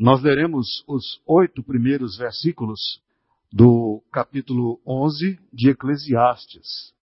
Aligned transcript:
Nós 0.00 0.22
leremos 0.22 0.82
os 0.88 1.20
oito 1.26 1.62
primeiros 1.62 2.16
versículos 2.16 3.02
do 3.52 4.02
capítulo 4.10 4.80
11 4.86 5.38
de 5.52 5.68
Eclesiastes. 5.68 6.94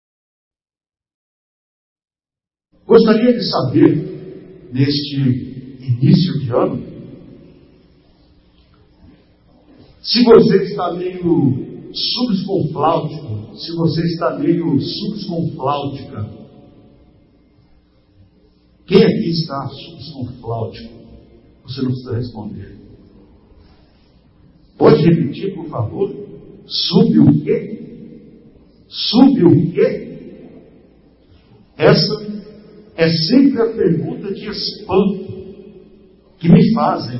Gostaria 2.87 3.33
de 3.33 3.43
saber, 3.47 4.71
neste 4.73 5.15
início 5.15 6.39
de 6.39 6.49
ano, 6.49 6.83
se 10.01 10.23
você 10.23 10.63
está 10.63 10.91
meio 10.93 11.93
subsconfláutico, 11.93 13.57
se 13.57 13.75
você 13.75 14.01
está 14.07 14.39
meio 14.39 14.81
subsconfláutica. 14.81 16.27
Quem 18.87 19.03
aqui 19.03 19.29
está 19.29 19.67
subsconfláutico? 19.67 20.97
Você 21.61 21.81
não 21.83 21.91
precisa 21.91 22.15
responder. 22.15 22.86
Pode 24.77 25.03
repetir, 25.03 25.55
por 25.55 25.67
favor? 25.67 26.13
Sube 26.65 27.19
o 27.19 27.43
quê? 27.43 27.77
Sube 28.87 29.45
o 29.45 29.71
quê? 29.71 30.07
Essa 31.77 32.27
é 32.95 33.09
sempre 33.09 33.61
a 33.61 33.73
pergunta 33.73 34.33
de 34.33 34.47
espanto 34.47 35.27
que 36.39 36.49
me 36.49 36.73
fazem 36.73 37.19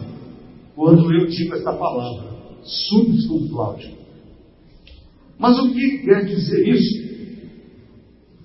quando 0.76 1.12
eu 1.14 1.28
digo 1.28 1.56
esta 1.56 1.74
palavra, 1.74 2.38
subsconfláutico. 2.64 3.98
Mas 5.40 5.58
o 5.60 5.74
que 5.74 6.00
quer 6.00 6.26
dizer 6.26 6.68
isso? 6.68 7.08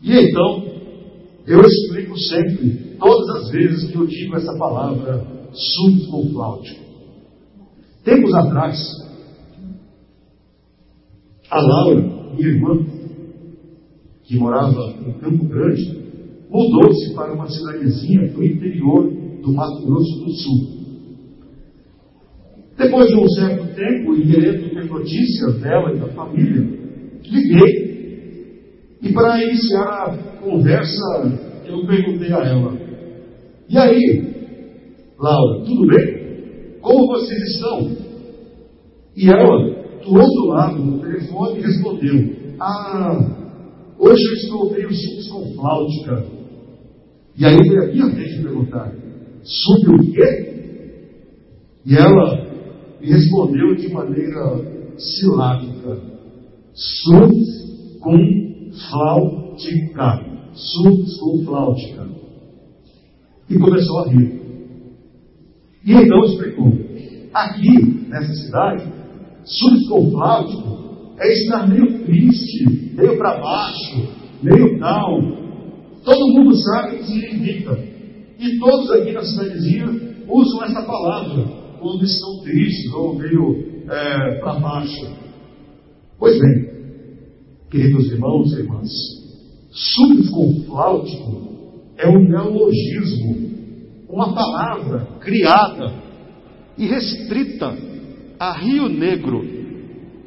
E 0.03 0.13
então, 0.13 0.65
eu 1.47 1.61
explico 1.61 2.19
sempre, 2.19 2.97
todas 2.99 3.29
as 3.37 3.51
vezes 3.51 3.91
que 3.91 3.97
eu 3.97 4.07
digo 4.07 4.37
essa 4.37 4.57
palavra, 4.57 5.27
subsconfláutico. 5.53 6.92
Tempos 8.05 8.35
atrás, 8.35 8.77
a 11.49 11.61
Laura, 11.61 12.01
minha 12.35 12.49
irmã, 12.49 12.85
que 14.25 14.37
morava 14.37 14.95
em 15.07 15.13
Campo 15.21 15.45
Grande, 15.47 16.03
mudou-se 16.51 17.15
para 17.15 17.33
uma 17.33 17.49
cidadezinha 17.49 18.29
do 18.33 18.45
interior 18.45 19.09
do 19.43 19.53
Mato 19.53 19.87
Grosso 19.87 20.25
do 20.25 20.31
Sul. 20.31 20.83
Depois 22.77 23.07
de 23.07 23.17
um 23.17 23.29
certo 23.29 23.75
tempo, 23.75 24.17
e 24.17 24.27
querendo 24.27 24.71
ter 24.71 24.85
notícias 24.87 25.61
dela 25.61 25.93
e 25.95 25.99
da 25.99 26.09
família, 26.09 26.67
liguei. 27.25 27.93
E 29.01 29.13
para 29.13 29.45
iniciar 29.45 30.07
a 30.07 30.17
conversa, 30.41 31.63
eu 31.67 31.87
perguntei 31.87 32.33
a 32.33 32.45
ela: 32.45 32.77
E 33.69 33.79
aí, 33.79 34.23
Laura, 35.19 35.65
tudo 35.65 35.87
bem? 35.87 36.22
Como 36.83 37.07
vocês 37.07 37.41
estão? 37.55 37.97
E 39.17 39.31
ela, 39.31 39.57
do 40.03 40.15
outro 40.15 40.47
lado 40.49 40.83
do 40.83 40.99
telefone, 40.99 41.61
respondeu: 41.61 42.37
Ah, 42.59 43.19
hoje 43.99 44.23
eu 44.23 44.35
estou 44.35 44.73
meio 44.73 44.93
subsconfláutica. 44.93 46.27
E 47.39 47.47
aí 47.47 47.57
foi 47.57 47.79
a 47.79 47.93
minha 47.93 48.09
vez 48.09 48.37
de 48.37 48.43
perguntar: 48.43 48.93
sobre 49.45 49.95
o 49.95 50.13
quê? 50.13 50.53
E 51.87 51.95
ela 51.95 52.51
me 53.01 53.07
respondeu 53.07 53.77
de 53.77 53.89
maneira 53.93 54.93
silábica: 54.99 56.01
com 58.01 58.19
flautica. 61.45 62.09
E 63.49 63.59
começou 63.59 63.99
a 64.01 64.09
rir. 64.09 64.42
E 65.85 65.93
então 65.93 66.25
explicou: 66.25 66.73
aqui, 67.33 68.07
nessa 68.09 68.33
cidade, 68.35 68.85
flautico 70.11 71.15
é 71.19 71.33
estar 71.33 71.69
meio 71.69 72.05
triste, 72.05 72.95
meio 72.95 73.19
para 73.19 73.39
baixo, 73.39 74.09
meio 74.43 74.79
down, 74.79 75.43
Todo 76.05 76.35
mundo 76.35 76.55
sabe 76.57 76.99
que 76.99 77.05
significa. 77.05 77.79
E 78.39 78.59
todos 78.59 78.91
aqui 78.91 79.13
na 79.13 79.23
cidadezinha 79.23 79.87
usam 80.29 80.65
essa 80.65 80.83
palavra 80.83 81.45
quando 81.81 82.05
estão 82.05 82.43
tristes 82.43 82.93
ou 82.93 83.15
meio 83.15 83.83
é, 83.89 84.41
para 84.41 84.59
baixo. 84.59 85.07
Pois 86.19 86.39
bem, 86.41 86.69
queridos 87.71 88.11
irmãos 88.11 88.53
e 88.53 88.57
irmãs, 88.61 88.91
subconfláutico 89.71 91.43
é 91.99 92.09
um 92.09 92.29
neologismo, 92.29 93.52
uma 94.13 94.35
palavra 94.35 95.09
criada 95.21 95.91
e 96.77 96.87
restrita 96.87 97.75
a 98.39 98.53
Rio 98.53 98.87
Negro, 98.87 99.43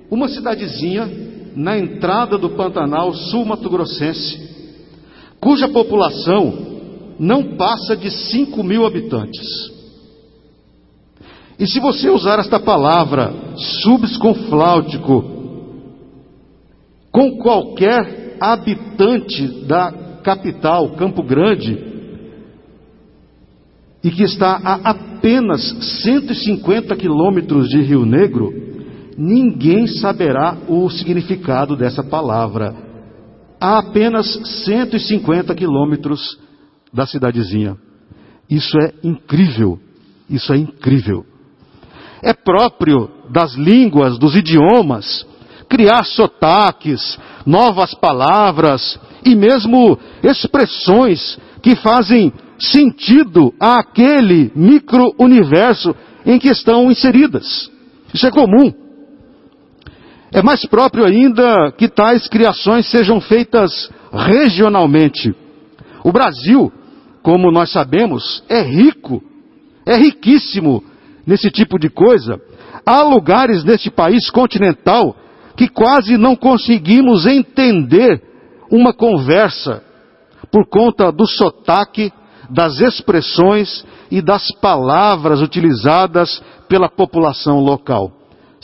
uma 0.09 0.27
cidadezinha 0.27 1.07
na 1.55 1.77
entrada 1.77 2.35
do 2.35 2.49
Pantanal 2.49 3.13
sul-mato-grossense, 3.13 4.43
cuja 5.39 5.67
população 5.67 6.65
não 7.19 7.55
passa 7.55 7.95
de 7.95 8.09
5 8.09 8.63
mil 8.63 8.87
habitantes. 8.87 9.45
E 11.59 11.67
se 11.67 11.79
você 11.79 12.09
usar 12.09 12.39
esta 12.39 12.59
palavra 12.59 13.31
subsconfláutico 13.83 15.23
com 17.11 17.37
qualquer 17.37 18.35
habitante 18.41 19.47
da 19.65 19.91
capital, 20.23 20.89
Campo 20.95 21.23
Grande, 21.23 21.94
e 24.05 24.11
que 24.11 24.21
está 24.21 24.61
a 24.63 24.91
apenas 24.91 25.63
150 26.03 26.95
quilômetros 26.95 27.67
de 27.69 27.81
Rio 27.81 28.05
Negro, 28.05 28.53
ninguém 29.17 29.87
saberá 29.87 30.55
o 30.67 30.87
significado 30.91 31.75
dessa 31.75 32.03
palavra 32.03 32.75
a 33.59 33.79
apenas 33.79 34.27
150 34.65 35.55
quilômetros 35.55 36.37
da 36.93 37.07
cidadezinha. 37.07 37.75
Isso 38.47 38.77
é 38.77 38.93
incrível. 39.03 39.79
Isso 40.29 40.53
é 40.53 40.57
incrível. 40.57 41.25
É 42.21 42.31
próprio 42.31 43.09
das 43.31 43.55
línguas, 43.55 44.19
dos 44.19 44.35
idiomas, 44.35 45.25
criar 45.67 46.03
sotaques, 46.03 47.17
novas 47.43 47.95
palavras 47.95 48.99
e 49.25 49.33
mesmo 49.33 49.97
expressões 50.21 51.39
que 51.63 51.75
fazem 51.75 52.31
sentido 52.59 53.53
àquele 53.59 54.51
micro-universo 54.55 55.95
em 56.25 56.39
que 56.39 56.49
estão 56.49 56.91
inseridas. 56.91 57.69
Isso 58.13 58.25
é 58.25 58.31
comum. 58.31 58.73
É 60.31 60.41
mais 60.41 60.65
próprio 60.65 61.05
ainda 61.05 61.71
que 61.71 61.87
tais 61.87 62.27
criações 62.27 62.89
sejam 62.89 63.21
feitas 63.21 63.89
regionalmente. 64.11 65.33
O 66.03 66.11
Brasil, 66.11 66.71
como 67.21 67.51
nós 67.51 67.71
sabemos, 67.71 68.43
é 68.49 68.61
rico, 68.61 69.23
é 69.85 69.95
riquíssimo 69.95 70.83
nesse 71.25 71.49
tipo 71.49 71.79
de 71.79 71.89
coisa. 71.89 72.39
Há 72.85 73.01
lugares 73.03 73.63
neste 73.63 73.89
país 73.89 74.29
continental 74.29 75.15
que 75.55 75.67
quase 75.67 76.17
não 76.17 76.35
conseguimos 76.35 77.25
entender 77.25 78.21
uma 78.69 78.93
conversa 78.93 79.81
por 80.51 80.67
conta 80.67 81.11
do 81.11 81.25
sotaque, 81.25 82.11
das 82.49 82.79
expressões 82.79 83.85
e 84.11 84.21
das 84.21 84.47
palavras 84.61 85.41
utilizadas 85.41 86.41
pela 86.67 86.89
população 86.89 87.59
local. 87.59 88.11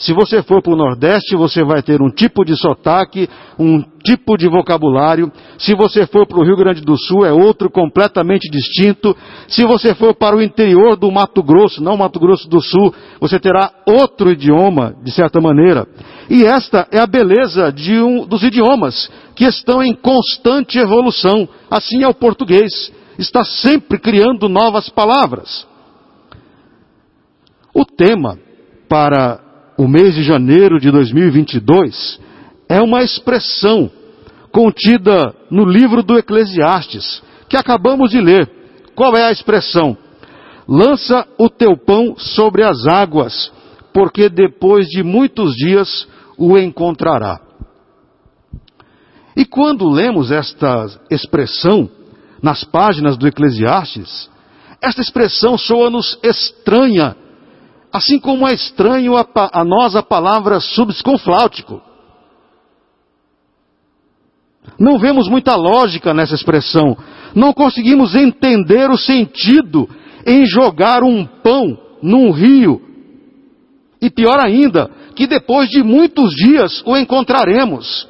Se 0.02 0.12
você 0.12 0.42
for 0.42 0.60
para 0.60 0.72
o 0.72 0.76
Nordeste, 0.76 1.36
você 1.36 1.62
vai 1.62 1.80
ter 1.80 2.02
um 2.02 2.10
tipo 2.10 2.44
de 2.44 2.56
sotaque, 2.56 3.28
um 3.56 3.84
tipo 4.04 4.36
de 4.36 4.48
vocabulário. 4.48 5.30
Se 5.56 5.76
você 5.76 6.08
for 6.08 6.26
para 6.26 6.40
o 6.40 6.42
Rio 6.42 6.56
Grande 6.56 6.80
do 6.80 6.96
Sul, 6.98 7.24
é 7.24 7.32
outro 7.32 7.70
completamente 7.70 8.50
distinto. 8.50 9.16
Se 9.46 9.64
você 9.64 9.94
for 9.94 10.12
para 10.12 10.34
o 10.34 10.42
interior 10.42 10.96
do 10.96 11.08
Mato 11.12 11.40
Grosso, 11.40 11.80
não 11.80 11.96
Mato 11.96 12.18
Grosso 12.18 12.48
do 12.48 12.60
Sul, 12.60 12.92
você 13.20 13.38
terá 13.38 13.70
outro 13.86 14.32
idioma, 14.32 14.92
de 15.04 15.12
certa 15.12 15.40
maneira. 15.40 15.86
E 16.28 16.44
esta 16.44 16.88
é 16.90 16.98
a 16.98 17.06
beleza 17.06 17.72
um, 18.02 18.26
dos 18.26 18.42
idiomas, 18.42 19.08
que 19.36 19.44
estão 19.44 19.80
em 19.80 19.94
constante 19.94 20.80
evolução. 20.80 21.48
Assim 21.70 22.02
é 22.02 22.08
o 22.08 22.14
português. 22.14 22.90
Está 23.18 23.44
sempre 23.44 23.98
criando 23.98 24.48
novas 24.48 24.88
palavras. 24.88 25.66
O 27.74 27.84
tema 27.84 28.38
para 28.88 29.40
o 29.78 29.88
mês 29.88 30.14
de 30.14 30.22
janeiro 30.22 30.78
de 30.78 30.90
2022 30.90 32.20
é 32.68 32.80
uma 32.80 33.02
expressão 33.02 33.90
contida 34.50 35.34
no 35.50 35.64
livro 35.64 36.02
do 36.02 36.18
Eclesiastes, 36.18 37.22
que 37.48 37.56
acabamos 37.56 38.10
de 38.10 38.20
ler. 38.20 38.48
Qual 38.94 39.16
é 39.16 39.24
a 39.24 39.32
expressão? 39.32 39.96
Lança 40.68 41.26
o 41.38 41.48
teu 41.48 41.76
pão 41.76 42.14
sobre 42.16 42.62
as 42.62 42.86
águas, 42.86 43.52
porque 43.92 44.28
depois 44.28 44.86
de 44.86 45.02
muitos 45.02 45.54
dias 45.54 46.06
o 46.36 46.58
encontrará. 46.58 47.40
E 49.36 49.44
quando 49.44 49.88
lemos 49.88 50.30
esta 50.30 50.86
expressão 51.10 51.90
nas 52.42 52.64
páginas 52.64 53.16
do 53.16 53.26
Eclesiastes, 53.26 54.30
esta 54.80 55.00
expressão 55.00 55.56
soa-nos 55.56 56.18
estranha 56.22 57.16
Assim 57.92 58.18
como 58.18 58.48
é 58.48 58.54
estranho 58.54 59.16
a, 59.16 59.26
a 59.52 59.62
nós 59.62 59.94
a 59.94 60.02
palavra 60.02 60.58
subsconfláutico. 60.60 61.82
Não 64.78 64.98
vemos 64.98 65.28
muita 65.28 65.54
lógica 65.54 66.14
nessa 66.14 66.34
expressão. 66.34 66.96
Não 67.34 67.52
conseguimos 67.52 68.14
entender 68.14 68.88
o 68.88 68.96
sentido 68.96 69.88
em 70.26 70.46
jogar 70.46 71.02
um 71.02 71.26
pão 71.26 71.76
num 72.02 72.30
rio. 72.30 72.80
E 74.00 74.08
pior 74.08 74.40
ainda, 74.40 74.90
que 75.14 75.26
depois 75.26 75.68
de 75.68 75.82
muitos 75.82 76.34
dias 76.34 76.82
o 76.86 76.96
encontraremos. 76.96 78.08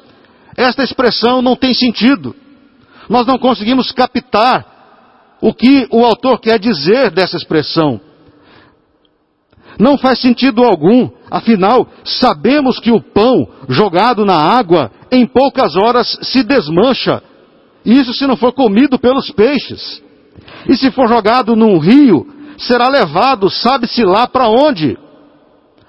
Esta 0.55 0.83
expressão 0.83 1.41
não 1.41 1.57
tem 1.57 1.73
sentido. 1.73 2.33
Nós 3.09 3.25
não 3.25 3.37
conseguimos 3.37 3.91
captar 3.91 4.73
o 5.41 5.53
que 5.53 5.87
o 5.91 6.05
autor 6.05 6.39
quer 6.39 6.57
dizer 6.59 7.11
dessa 7.11 7.35
expressão. 7.35 7.99
Não 9.79 9.97
faz 9.97 10.19
sentido 10.19 10.63
algum, 10.63 11.09
afinal, 11.29 11.87
sabemos 12.05 12.79
que 12.79 12.91
o 12.91 13.01
pão 13.01 13.47
jogado 13.67 14.23
na 14.23 14.37
água 14.37 14.91
em 15.11 15.25
poucas 15.25 15.75
horas 15.75 16.17
se 16.21 16.43
desmancha. 16.43 17.21
Isso 17.83 18.13
se 18.13 18.25
não 18.27 18.37
for 18.37 18.53
comido 18.53 18.99
pelos 18.99 19.31
peixes. 19.31 20.01
E 20.67 20.77
se 20.77 20.91
for 20.91 21.07
jogado 21.07 21.55
num 21.55 21.77
rio, 21.79 22.25
será 22.57 22.87
levado, 22.87 23.49
sabe-se 23.49 24.03
lá 24.03 24.27
para 24.27 24.47
onde. 24.47 24.97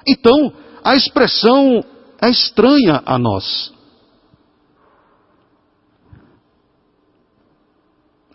Então, 0.06 0.52
a 0.82 0.96
expressão 0.96 1.84
é 2.20 2.28
estranha 2.28 3.02
a 3.05 3.19
nós. 3.19 3.74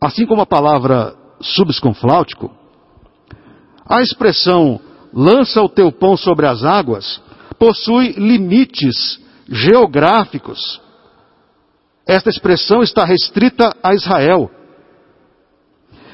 Assim 0.01 0.25
como 0.25 0.41
a 0.41 0.45
palavra 0.45 1.15
subsconfláutico, 1.41 2.51
a 3.85 4.01
expressão 4.01 4.79
lança 5.13 5.61
o 5.61 5.67
teu 5.67 5.91
pão 5.91 6.15
sobre 6.15 6.45
as 6.47 6.63
águas 6.63 7.21
possui 7.57 8.13
limites 8.13 9.19
geográficos. 9.49 10.81
Esta 12.07 12.29
expressão 12.29 12.81
está 12.81 13.03
restrita 13.03 13.75
a 13.83 13.93
Israel. 13.93 14.49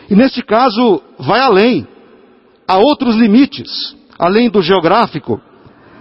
E 0.09 0.15
neste 0.15 0.41
caso, 0.41 1.01
vai 1.19 1.39
além. 1.39 1.87
Há 2.67 2.77
outros 2.77 3.15
limites, 3.15 3.95
além 4.17 4.49
do 4.49 4.61
geográfico. 4.61 5.39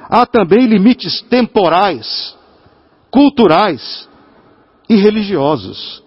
Há 0.09 0.25
também 0.25 0.67
limites 0.67 1.21
temporais, 1.23 2.37
culturais 3.11 4.09
e 4.89 4.97
religiosos. 4.97 6.03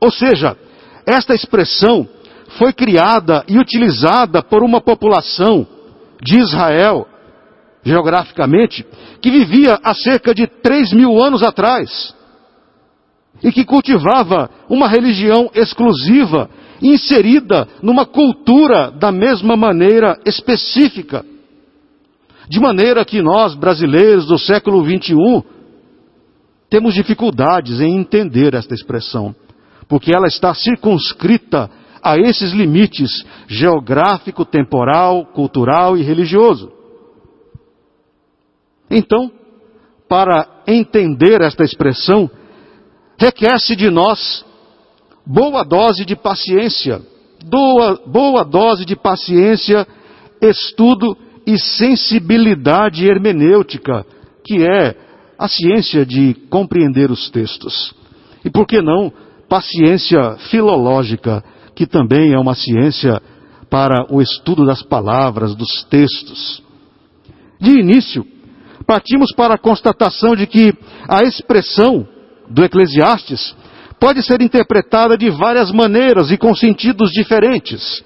Ou 0.00 0.10
seja, 0.10 0.56
esta 1.08 1.34
expressão 1.34 2.06
foi 2.58 2.70
criada 2.70 3.42
e 3.48 3.58
utilizada 3.58 4.42
por 4.42 4.62
uma 4.62 4.78
população 4.78 5.66
de 6.22 6.36
Israel, 6.38 7.08
geograficamente, 7.82 8.84
que 9.22 9.30
vivia 9.30 9.78
há 9.82 9.94
cerca 9.94 10.34
de 10.34 10.46
3 10.46 10.92
mil 10.92 11.18
anos 11.22 11.42
atrás 11.42 12.14
e 13.42 13.50
que 13.50 13.64
cultivava 13.64 14.50
uma 14.68 14.86
religião 14.86 15.50
exclusiva, 15.54 16.50
inserida 16.82 17.66
numa 17.82 18.04
cultura 18.04 18.90
da 18.90 19.10
mesma 19.10 19.56
maneira 19.56 20.20
específica. 20.26 21.24
De 22.50 22.60
maneira 22.60 23.02
que 23.04 23.22
nós, 23.22 23.54
brasileiros 23.54 24.26
do 24.26 24.38
século 24.38 24.82
21, 24.82 25.42
temos 26.68 26.92
dificuldades 26.92 27.80
em 27.80 27.96
entender 27.96 28.52
esta 28.52 28.74
expressão 28.74 29.34
porque 29.88 30.14
ela 30.14 30.26
está 30.26 30.52
circunscrita 30.54 31.70
a 32.02 32.16
esses 32.18 32.52
limites 32.52 33.24
geográfico, 33.46 34.44
temporal, 34.44 35.26
cultural 35.26 35.96
e 35.96 36.02
religioso. 36.02 36.70
Então, 38.90 39.30
para 40.08 40.62
entender 40.66 41.40
esta 41.40 41.64
expressão, 41.64 42.30
requer-se 43.18 43.74
de 43.74 43.90
nós 43.90 44.44
boa 45.26 45.62
dose 45.64 46.04
de 46.04 46.16
paciência, 46.16 47.02
boa, 47.44 48.00
boa 48.06 48.44
dose 48.44 48.84
de 48.84 48.96
paciência, 48.96 49.86
estudo 50.40 51.16
e 51.46 51.58
sensibilidade 51.58 53.06
hermenêutica, 53.06 54.06
que 54.44 54.64
é 54.66 54.94
a 55.38 55.48
ciência 55.48 56.04
de 56.04 56.34
compreender 56.50 57.10
os 57.10 57.30
textos. 57.30 57.94
E 58.44 58.50
por 58.50 58.66
que 58.66 58.80
não 58.80 59.12
paciência 59.48 60.36
filológica, 60.50 61.42
que 61.74 61.86
também 61.86 62.32
é 62.32 62.38
uma 62.38 62.54
ciência 62.54 63.20
para 63.70 64.06
o 64.10 64.20
estudo 64.20 64.64
das 64.66 64.82
palavras, 64.82 65.54
dos 65.54 65.84
textos. 65.84 66.62
De 67.60 67.78
início, 67.78 68.24
partimos 68.86 69.32
para 69.34 69.54
a 69.54 69.58
constatação 69.58 70.34
de 70.34 70.46
que 70.46 70.72
a 71.08 71.22
expressão 71.22 72.06
do 72.48 72.64
Eclesiastes 72.64 73.54
pode 74.00 74.22
ser 74.22 74.40
interpretada 74.40 75.16
de 75.16 75.28
várias 75.30 75.70
maneiras 75.72 76.30
e 76.30 76.38
com 76.38 76.54
sentidos 76.54 77.10
diferentes. 77.10 78.02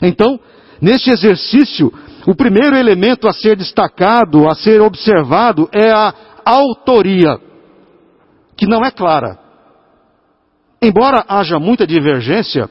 Então, 0.00 0.38
neste 0.80 1.10
exercício, 1.10 1.92
o 2.26 2.34
primeiro 2.34 2.76
elemento 2.76 3.26
a 3.26 3.32
ser 3.32 3.56
destacado, 3.56 4.48
a 4.48 4.54
ser 4.54 4.80
observado, 4.80 5.68
é 5.72 5.90
a 5.90 6.14
autoria, 6.44 7.38
que 8.56 8.66
não 8.66 8.84
é 8.84 8.90
clara. 8.90 9.41
Embora 10.82 11.24
haja 11.28 11.60
muita 11.60 11.86
divergência, 11.86 12.68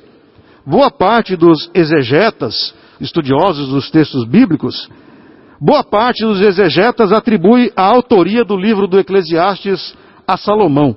boa 0.66 0.92
parte 0.92 1.38
dos 1.38 1.72
exegetas, 1.74 2.76
estudiosos 3.00 3.70
dos 3.70 3.90
textos 3.90 4.26
bíblicos, 4.28 4.90
boa 5.62 5.82
parte 5.82 6.26
dos 6.26 6.42
exegetas 6.42 7.14
atribui 7.14 7.72
a 7.74 7.84
autoria 7.84 8.44
do 8.44 8.58
livro 8.58 8.86
do 8.86 9.00
Eclesiastes 9.00 9.96
a 10.28 10.36
Salomão. 10.36 10.94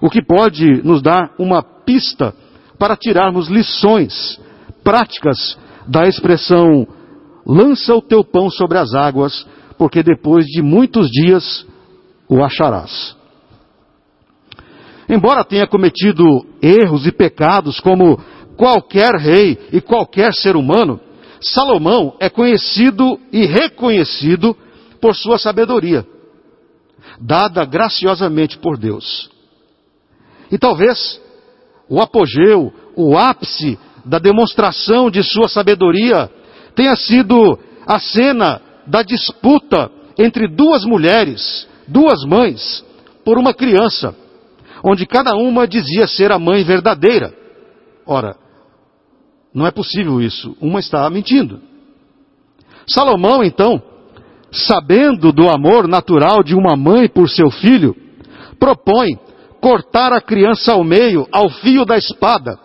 O 0.00 0.08
que 0.08 0.24
pode 0.24 0.80
nos 0.84 1.02
dar 1.02 1.34
uma 1.36 1.60
pista 1.60 2.32
para 2.78 2.96
tirarmos 2.96 3.48
lições 3.48 4.40
práticas 4.84 5.58
da 5.88 6.06
expressão 6.06 6.86
lança 7.44 7.92
o 7.96 8.00
teu 8.00 8.22
pão 8.22 8.48
sobre 8.48 8.78
as 8.78 8.94
águas, 8.94 9.44
porque 9.76 10.04
depois 10.04 10.46
de 10.46 10.62
muitos 10.62 11.10
dias 11.10 11.66
o 12.28 12.44
acharás. 12.44 13.18
Embora 15.10 15.44
tenha 15.44 15.66
cometido 15.66 16.46
erros 16.62 17.04
e 17.04 17.10
pecados 17.10 17.80
como 17.80 18.16
qualquer 18.56 19.16
rei 19.16 19.58
e 19.72 19.80
qualquer 19.80 20.32
ser 20.32 20.54
humano, 20.54 21.00
Salomão 21.40 22.14
é 22.20 22.30
conhecido 22.30 23.18
e 23.32 23.44
reconhecido 23.44 24.56
por 25.00 25.16
sua 25.16 25.36
sabedoria, 25.36 26.06
dada 27.20 27.64
graciosamente 27.64 28.56
por 28.58 28.78
Deus. 28.78 29.28
E 30.48 30.56
talvez 30.56 31.20
o 31.88 32.00
apogeu, 32.00 32.72
o 32.94 33.18
ápice 33.18 33.76
da 34.04 34.20
demonstração 34.20 35.10
de 35.10 35.24
sua 35.24 35.48
sabedoria 35.48 36.30
tenha 36.76 36.94
sido 36.94 37.58
a 37.84 37.98
cena 37.98 38.62
da 38.86 39.02
disputa 39.02 39.90
entre 40.16 40.46
duas 40.46 40.84
mulheres, 40.84 41.66
duas 41.88 42.22
mães, 42.22 42.84
por 43.24 43.38
uma 43.38 43.52
criança 43.52 44.14
onde 44.82 45.06
cada 45.06 45.34
uma 45.36 45.66
dizia 45.66 46.06
ser 46.06 46.32
a 46.32 46.38
mãe 46.38 46.64
verdadeira. 46.64 47.34
Ora, 48.06 48.36
não 49.54 49.66
é 49.66 49.70
possível 49.70 50.20
isso, 50.20 50.56
uma 50.60 50.80
está 50.80 51.08
mentindo. 51.10 51.60
Salomão, 52.88 53.42
então, 53.42 53.82
sabendo 54.52 55.32
do 55.32 55.48
amor 55.48 55.86
natural 55.86 56.42
de 56.42 56.54
uma 56.54 56.76
mãe 56.76 57.08
por 57.08 57.28
seu 57.28 57.50
filho, 57.50 57.94
propõe 58.58 59.18
cortar 59.60 60.12
a 60.12 60.20
criança 60.20 60.72
ao 60.72 60.82
meio, 60.82 61.26
ao 61.30 61.48
fio 61.50 61.84
da 61.84 61.96
espada, 61.96 62.58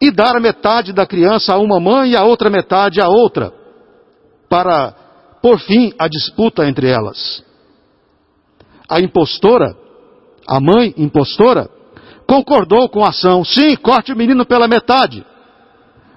e 0.00 0.10
dar 0.10 0.40
metade 0.40 0.92
da 0.92 1.06
criança 1.06 1.54
a 1.54 1.58
uma 1.58 1.78
mãe 1.80 2.10
e 2.10 2.16
a 2.16 2.24
outra 2.24 2.50
metade 2.50 3.00
a 3.00 3.08
outra, 3.08 3.52
para 4.48 4.92
por 5.40 5.58
fim 5.58 5.92
a 5.98 6.08
disputa 6.08 6.68
entre 6.68 6.88
elas. 6.88 7.44
A 8.88 9.00
impostora 9.00 9.76
a 10.46 10.60
mãe 10.60 10.94
impostora, 10.96 11.68
concordou 12.26 12.88
com 12.88 13.04
a 13.04 13.08
ação. 13.08 13.44
Sim, 13.44 13.76
corte 13.76 14.12
o 14.12 14.16
menino 14.16 14.44
pela 14.44 14.68
metade. 14.68 15.24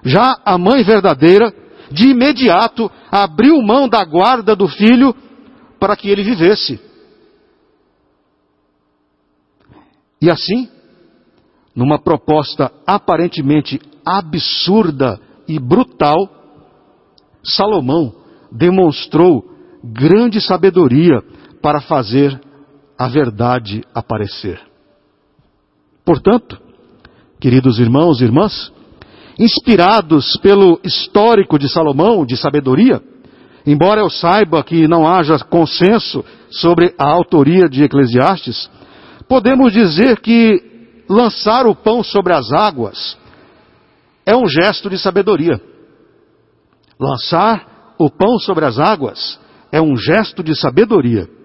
Já 0.04 0.38
a 0.44 0.56
mãe 0.56 0.82
verdadeira, 0.82 1.52
de 1.90 2.08
imediato, 2.08 2.90
abriu 3.10 3.60
mão 3.62 3.88
da 3.88 4.04
guarda 4.04 4.54
do 4.54 4.68
filho 4.68 5.14
para 5.78 5.96
que 5.96 6.08
ele 6.08 6.22
vivesse. 6.22 6.80
E 10.20 10.30
assim, 10.30 10.68
numa 11.74 11.98
proposta 11.98 12.72
aparentemente 12.86 13.80
absurda 14.04 15.20
e 15.46 15.58
brutal, 15.58 16.28
Salomão 17.44 18.14
demonstrou 18.50 19.44
grande 19.84 20.40
sabedoria 20.40 21.22
para 21.60 21.80
fazer 21.80 22.40
a 22.98 23.08
verdade 23.08 23.82
aparecer. 23.94 24.60
Portanto, 26.04 26.58
queridos 27.40 27.78
irmãos 27.78 28.20
e 28.20 28.24
irmãs, 28.24 28.72
inspirados 29.38 30.36
pelo 30.42 30.80
histórico 30.82 31.58
de 31.58 31.68
Salomão 31.68 32.24
de 32.24 32.36
sabedoria, 32.36 33.02
embora 33.66 34.00
eu 34.00 34.08
saiba 34.08 34.62
que 34.62 34.88
não 34.88 35.06
haja 35.06 35.38
consenso 35.38 36.24
sobre 36.50 36.94
a 36.98 37.06
autoria 37.06 37.68
de 37.68 37.82
Eclesiastes, 37.82 38.70
podemos 39.28 39.72
dizer 39.72 40.20
que 40.20 41.02
lançar 41.08 41.66
o 41.66 41.74
pão 41.74 42.02
sobre 42.02 42.32
as 42.32 42.50
águas 42.52 43.18
é 44.24 44.34
um 44.34 44.46
gesto 44.46 44.88
de 44.88 44.98
sabedoria. 44.98 45.60
Lançar 46.98 47.94
o 47.98 48.10
pão 48.10 48.38
sobre 48.38 48.64
as 48.64 48.78
águas 48.78 49.38
é 49.70 49.80
um 49.80 49.96
gesto 49.96 50.42
de 50.42 50.58
sabedoria. 50.58 51.35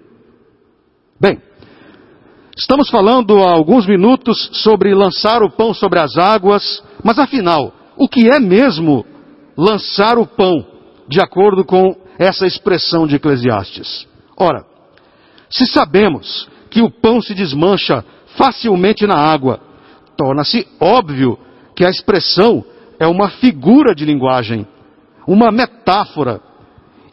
Bem, 1.21 1.39
estamos 2.57 2.89
falando 2.89 3.43
há 3.43 3.51
alguns 3.51 3.85
minutos 3.85 4.49
sobre 4.53 4.91
lançar 4.95 5.43
o 5.43 5.51
pão 5.51 5.71
sobre 5.71 5.99
as 5.99 6.17
águas, 6.17 6.83
mas 7.03 7.19
afinal, 7.19 7.71
o 7.95 8.09
que 8.09 8.27
é 8.27 8.39
mesmo 8.39 9.05
lançar 9.55 10.17
o 10.17 10.25
pão, 10.25 10.65
de 11.07 11.21
acordo 11.21 11.63
com 11.63 11.95
essa 12.17 12.47
expressão 12.47 13.05
de 13.05 13.17
Eclesiastes? 13.17 14.07
Ora, 14.35 14.65
se 15.47 15.67
sabemos 15.67 16.49
que 16.71 16.81
o 16.81 16.89
pão 16.89 17.21
se 17.21 17.35
desmancha 17.35 18.03
facilmente 18.35 19.05
na 19.05 19.17
água, 19.17 19.59
torna-se 20.17 20.67
óbvio 20.79 21.37
que 21.75 21.85
a 21.85 21.89
expressão 21.91 22.65
é 22.99 23.05
uma 23.05 23.29
figura 23.29 23.93
de 23.93 24.05
linguagem, 24.05 24.65
uma 25.27 25.51
metáfora, 25.51 26.41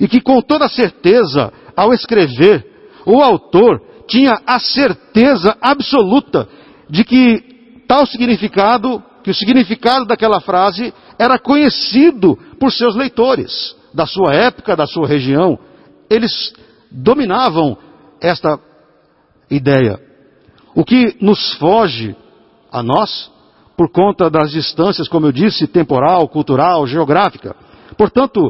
e 0.00 0.08
que 0.08 0.22
com 0.22 0.40
toda 0.40 0.66
certeza, 0.66 1.52
ao 1.76 1.92
escrever, 1.92 2.64
o 3.04 3.20
autor 3.20 3.82
tinha 4.08 4.40
a 4.46 4.58
certeza 4.58 5.56
absoluta 5.60 6.48
de 6.88 7.04
que 7.04 7.84
tal 7.86 8.06
significado, 8.06 9.02
que 9.22 9.30
o 9.30 9.34
significado 9.34 10.06
daquela 10.06 10.40
frase 10.40 10.92
era 11.18 11.38
conhecido 11.38 12.36
por 12.58 12.72
seus 12.72 12.96
leitores, 12.96 13.76
da 13.92 14.06
sua 14.06 14.34
época, 14.34 14.74
da 14.74 14.86
sua 14.86 15.06
região. 15.06 15.58
Eles 16.08 16.54
dominavam 16.90 17.76
esta 18.20 18.58
ideia. 19.50 20.00
O 20.74 20.84
que 20.84 21.16
nos 21.20 21.54
foge 21.54 22.16
a 22.72 22.82
nós 22.82 23.30
por 23.76 23.90
conta 23.90 24.30
das 24.30 24.50
distâncias, 24.50 25.06
como 25.06 25.26
eu 25.26 25.32
disse, 25.32 25.66
temporal, 25.66 26.28
cultural, 26.28 26.86
geográfica. 26.86 27.54
Portanto, 27.96 28.40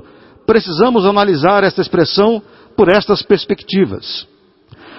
precisamos 0.47 1.05
analisar 1.05 1.65
esta 1.65 1.83
expressão 1.83 2.43
por 2.77 2.89
estas 2.89 3.23
perspectivas. 3.23 4.28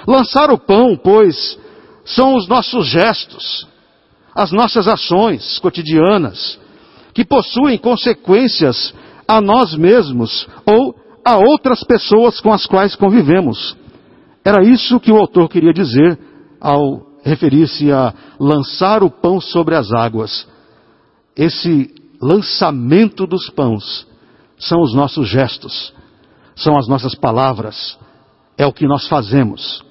Lançar 0.09 0.49
o 0.49 0.57
pão, 0.57 0.97
pois, 0.97 1.59
são 2.03 2.35
os 2.35 2.47
nossos 2.47 2.87
gestos, 2.87 3.67
as 4.33 4.51
nossas 4.51 4.87
ações 4.87 5.59
cotidianas, 5.59 6.59
que 7.13 7.23
possuem 7.23 7.77
consequências 7.77 8.91
a 9.27 9.39
nós 9.39 9.75
mesmos 9.75 10.47
ou 10.65 10.95
a 11.23 11.37
outras 11.37 11.83
pessoas 11.83 12.41
com 12.41 12.51
as 12.51 12.65
quais 12.65 12.95
convivemos. 12.95 13.77
Era 14.43 14.63
isso 14.63 14.99
que 14.99 15.11
o 15.11 15.17
autor 15.17 15.47
queria 15.47 15.71
dizer 15.71 16.17
ao 16.59 17.05
referir-se 17.23 17.91
a 17.91 18.11
lançar 18.39 19.03
o 19.03 19.11
pão 19.11 19.39
sobre 19.39 19.75
as 19.75 19.91
águas. 19.91 20.47
Esse 21.35 21.93
lançamento 22.19 23.27
dos 23.27 23.47
pães 23.51 24.07
são 24.57 24.81
os 24.81 24.91
nossos 24.95 25.29
gestos, 25.29 25.93
são 26.55 26.75
as 26.79 26.87
nossas 26.87 27.13
palavras, 27.13 27.95
é 28.57 28.65
o 28.65 28.73
que 28.73 28.87
nós 28.87 29.07
fazemos. 29.07 29.87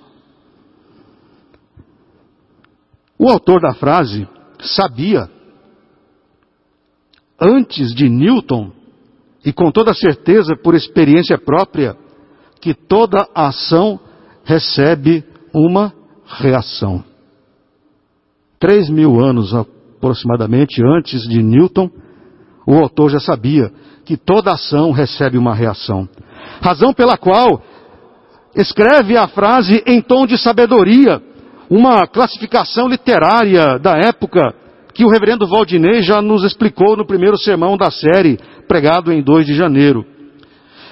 O 3.18 3.28
autor 3.28 3.60
da 3.60 3.75
frase 3.75 4.28
sabia, 4.60 5.28
antes 7.40 7.92
de 7.94 8.08
Newton, 8.08 8.70
e 9.44 9.52
com 9.52 9.70
toda 9.70 9.92
certeza 9.92 10.56
por 10.56 10.75
experiência 10.75 11.37
própria, 11.38 11.96
que 12.60 12.75
toda 12.75 13.28
ação 13.34 13.98
recebe 14.44 15.25
uma 15.52 15.92
reação. 16.26 17.04
Três 18.58 18.88
mil 18.90 19.20
anos 19.20 19.54
aproximadamente 19.54 20.82
antes 20.84 21.22
de 21.28 21.42
Newton, 21.42 21.90
o 22.66 22.75
autor 22.75 23.10
já 23.10 23.20
sabia 23.20 23.72
que 24.04 24.16
toda 24.16 24.52
ação 24.52 24.90
recebe 24.90 25.38
uma 25.38 25.54
reação. 25.54 26.08
Razão 26.60 26.92
pela 26.92 27.16
qual 27.16 27.62
escreve 28.54 29.16
a 29.16 29.28
frase 29.28 29.82
em 29.87 30.00
tom 30.00 30.26
de 30.26 30.37
sabedoria, 30.37 31.22
uma 31.70 32.06
classificação 32.06 32.88
literária 32.88 33.78
da 33.78 33.98
época 33.98 34.54
que 34.94 35.04
o 35.04 35.08
reverendo 35.08 35.46
Valdinei 35.46 36.02
já 36.02 36.20
nos 36.20 36.42
explicou 36.42 36.96
no 36.96 37.06
primeiro 37.06 37.38
sermão 37.38 37.76
da 37.76 37.90
série, 37.90 38.38
pregado 38.66 39.12
em 39.12 39.22
2 39.22 39.46
de 39.46 39.54
janeiro. 39.54 40.04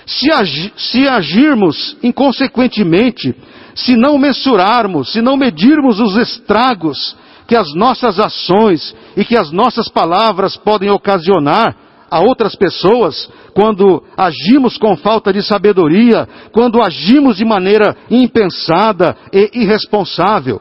Se, 0.06 0.30
agi, 0.30 0.72
se 0.76 1.08
agirmos 1.08 1.96
inconsequentemente, 2.02 3.34
se 3.74 3.96
não 3.96 4.16
mensurarmos, 4.16 5.12
se 5.12 5.20
não 5.20 5.36
medirmos 5.36 5.98
os 5.98 6.16
estragos 6.16 7.16
que 7.48 7.56
as 7.56 7.74
nossas 7.74 8.20
ações 8.20 8.94
e 9.16 9.24
que 9.24 9.36
as 9.36 9.50
nossas 9.50 9.88
palavras 9.88 10.56
podem 10.56 10.90
ocasionar 10.90 11.74
a 12.10 12.20
outras 12.20 12.54
pessoas 12.54 13.28
quando 13.52 14.02
agimos 14.16 14.78
com 14.78 14.96
falta 14.96 15.32
de 15.32 15.42
sabedoria, 15.42 16.28
quando 16.52 16.80
agimos 16.80 17.36
de 17.36 17.44
maneira 17.44 17.96
impensada 18.10 19.16
e 19.32 19.50
irresponsável. 19.54 20.60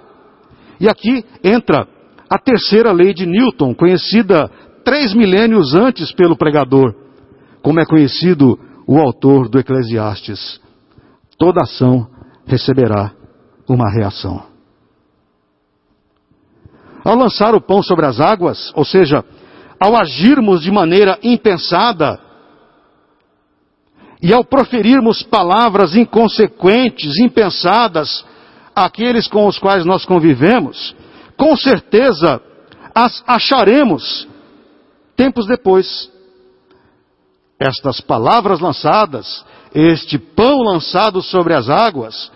E 0.79 0.89
aqui 0.89 1.23
entra 1.43 1.87
a 2.29 2.37
terceira 2.37 2.91
lei 2.91 3.13
de 3.13 3.25
Newton, 3.25 3.73
conhecida 3.73 4.49
três 4.83 5.13
milênios 5.13 5.73
antes 5.73 6.11
pelo 6.11 6.37
pregador, 6.37 6.93
como 7.61 7.79
é 7.79 7.85
conhecido 7.85 8.59
o 8.87 8.99
autor 8.99 9.49
do 9.49 9.59
Eclesiastes. 9.59 10.59
Toda 11.37 11.63
ação 11.63 12.07
receberá 12.45 13.11
uma 13.67 13.89
reação. 13.89 14.43
Ao 17.03 17.15
lançar 17.15 17.53
o 17.53 17.61
pão 17.61 17.83
sobre 17.83 18.05
as 18.05 18.19
águas, 18.19 18.71
ou 18.75 18.85
seja, 18.85 19.23
ao 19.79 19.95
agirmos 19.95 20.61
de 20.61 20.71
maneira 20.71 21.19
impensada, 21.21 22.19
e 24.21 24.33
ao 24.33 24.43
proferirmos 24.43 25.21
palavras 25.21 25.95
inconsequentes, 25.95 27.19
impensadas, 27.19 28.25
àqueles 28.75 29.27
com 29.27 29.47
os 29.47 29.57
quais 29.57 29.85
nós 29.85 30.05
convivemos, 30.05 30.95
com 31.37 31.55
certeza 31.55 32.41
as 32.93 33.23
acharemos 33.25 34.27
tempos 35.15 35.45
depois. 35.47 36.11
Estas 37.59 38.01
palavras 38.01 38.59
lançadas, 38.59 39.45
este 39.73 40.17
pão 40.17 40.61
lançado 40.61 41.21
sobre 41.21 41.53
as 41.53 41.69
águas, 41.69 42.31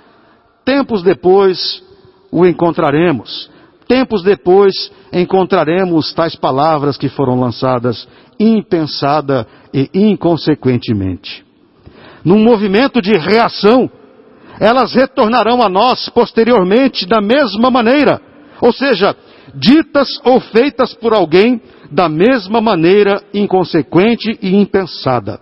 tempos 0.64 1.04
depois 1.04 1.84
o 2.32 2.46
encontraremos 2.46 3.50
tempos 3.90 4.22
depois 4.22 4.92
encontraremos 5.12 6.14
tais 6.14 6.36
palavras 6.36 6.96
que 6.96 7.10
foram 7.10 7.40
lançadas 7.40 8.08
impensada 8.40 9.48
e 9.74 9.90
inconsequentemente. 9.96 11.44
Num 12.24 12.38
movimento 12.38 13.02
de 13.02 13.18
reação, 13.18 13.90
elas 14.60 14.94
retornarão 14.94 15.62
a 15.62 15.70
nós 15.70 16.10
posteriormente 16.10 17.06
da 17.06 17.22
mesma 17.22 17.72
maneira, 17.72 18.22
ou 18.62 18.74
seja, 18.74 19.16
ditas 19.56 20.08
ou 20.26 20.40
feitas 20.40 20.94
por 20.94 21.14
alguém 21.14 21.62
da 21.90 22.10
mesma 22.10 22.60
maneira 22.60 23.24
inconsequente 23.34 24.38
e 24.42 24.56
impensada. 24.56 25.40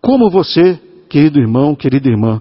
Como 0.00 0.30
você, 0.30 0.78
querido 1.08 1.40
irmão, 1.40 1.74
querida 1.74 2.08
irmã, 2.08 2.40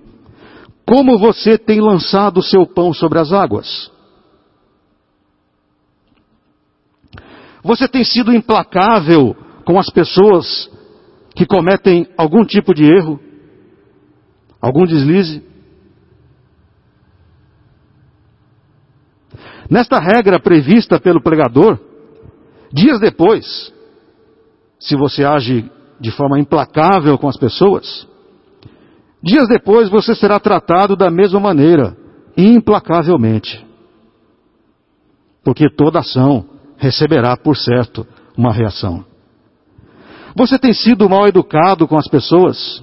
como 0.85 1.17
você 1.17 1.57
tem 1.57 1.79
lançado 1.79 2.39
o 2.39 2.43
seu 2.43 2.65
pão 2.65 2.93
sobre 2.93 3.19
as 3.19 3.31
águas? 3.31 3.91
Você 7.63 7.87
tem 7.87 8.03
sido 8.03 8.33
implacável 8.33 9.35
com 9.65 9.77
as 9.77 9.89
pessoas 9.89 10.69
que 11.35 11.45
cometem 11.45 12.07
algum 12.17 12.43
tipo 12.45 12.73
de 12.73 12.85
erro? 12.85 13.19
Algum 14.61 14.85
deslize? 14.85 15.43
Nesta 19.69 19.99
regra 19.99 20.39
prevista 20.39 20.99
pelo 20.99 21.21
pregador, 21.21 21.79
dias 22.73 22.99
depois, 22.99 23.73
se 24.79 24.95
você 24.95 25.23
age 25.23 25.69
de 25.99 26.11
forma 26.11 26.39
implacável 26.39 27.17
com 27.17 27.27
as 27.27 27.37
pessoas, 27.37 28.07
Dias 29.21 29.47
depois 29.49 29.89
você 29.89 30.15
será 30.15 30.39
tratado 30.39 30.95
da 30.95 31.11
mesma 31.11 31.39
maneira, 31.39 31.95
implacavelmente. 32.37 33.65
Porque 35.43 35.69
toda 35.69 35.99
ação 35.99 36.45
receberá, 36.77 37.35
por 37.35 37.57
certo, 37.57 38.07
uma 38.37 38.53
reação. 38.53 39.03
Você 40.35 40.57
tem 40.57 40.73
sido 40.73 41.09
mal 41.09 41.27
educado 41.27 41.87
com 41.87 41.97
as 41.97 42.07
pessoas? 42.07 42.81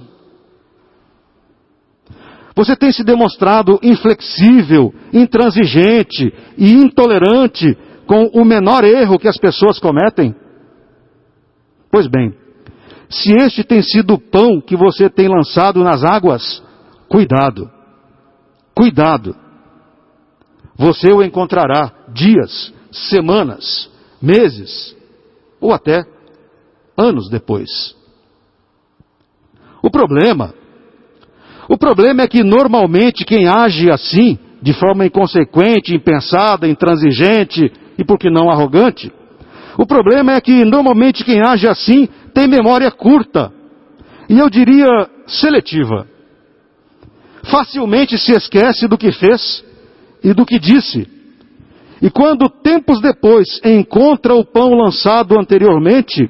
Você 2.57 2.75
tem 2.75 2.91
se 2.91 3.03
demonstrado 3.03 3.79
inflexível, 3.83 4.91
intransigente 5.13 6.33
e 6.57 6.73
intolerante 6.73 7.77
com 8.07 8.31
o 8.33 8.43
menor 8.43 8.83
erro 8.83 9.19
que 9.19 9.27
as 9.27 9.37
pessoas 9.37 9.77
cometem? 9.77 10.35
Pois 11.91 12.07
bem, 12.07 12.35
Se 13.09 13.31
este 13.31 13.63
tem 13.63 13.81
sido 13.81 14.15
o 14.15 14.19
pão 14.19 14.59
que 14.59 14.75
você 14.75 15.07
tem 15.07 15.29
lançado 15.29 15.81
nas 15.83 16.03
águas, 16.03 16.61
cuidado, 17.07 17.71
cuidado. 18.75 19.35
Você 20.75 21.13
o 21.13 21.23
encontrará 21.23 21.93
dias, 22.09 22.73
semanas, 22.91 23.89
meses 24.21 24.97
ou 25.61 25.71
até 25.71 26.03
anos 26.97 27.29
depois. 27.29 27.95
O 29.81 29.89
problema, 29.89 30.53
o 31.69 31.77
problema 31.77 32.23
é 32.23 32.27
que 32.27 32.43
normalmente 32.43 33.25
quem 33.25 33.47
age 33.47 33.89
assim, 33.91 34.37
de 34.61 34.73
forma 34.73 35.05
inconsequente, 35.05 35.95
impensada, 35.95 36.67
intransigente 36.67 37.71
e 37.97 38.03
por 38.03 38.17
que 38.17 38.29
não 38.29 38.49
arrogante, 38.49 39.11
o 39.77 39.85
problema 39.85 40.33
é 40.33 40.41
que 40.41 40.65
normalmente 40.65 41.23
quem 41.23 41.41
age 41.41 41.67
assim 41.67 42.07
tem 42.33 42.47
memória 42.47 42.89
curta 42.89 43.51
e 44.29 44.39
eu 44.39 44.49
diria 44.49 44.87
seletiva. 45.27 46.07
Facilmente 47.43 48.17
se 48.17 48.33
esquece 48.33 48.87
do 48.87 48.97
que 48.97 49.11
fez 49.11 49.63
e 50.23 50.33
do 50.33 50.45
que 50.45 50.59
disse. 50.59 51.07
E 52.01 52.09
quando 52.09 52.49
tempos 52.49 53.01
depois 53.01 53.59
encontra 53.63 54.35
o 54.35 54.45
pão 54.45 54.71
lançado 54.71 55.39
anteriormente, 55.39 56.29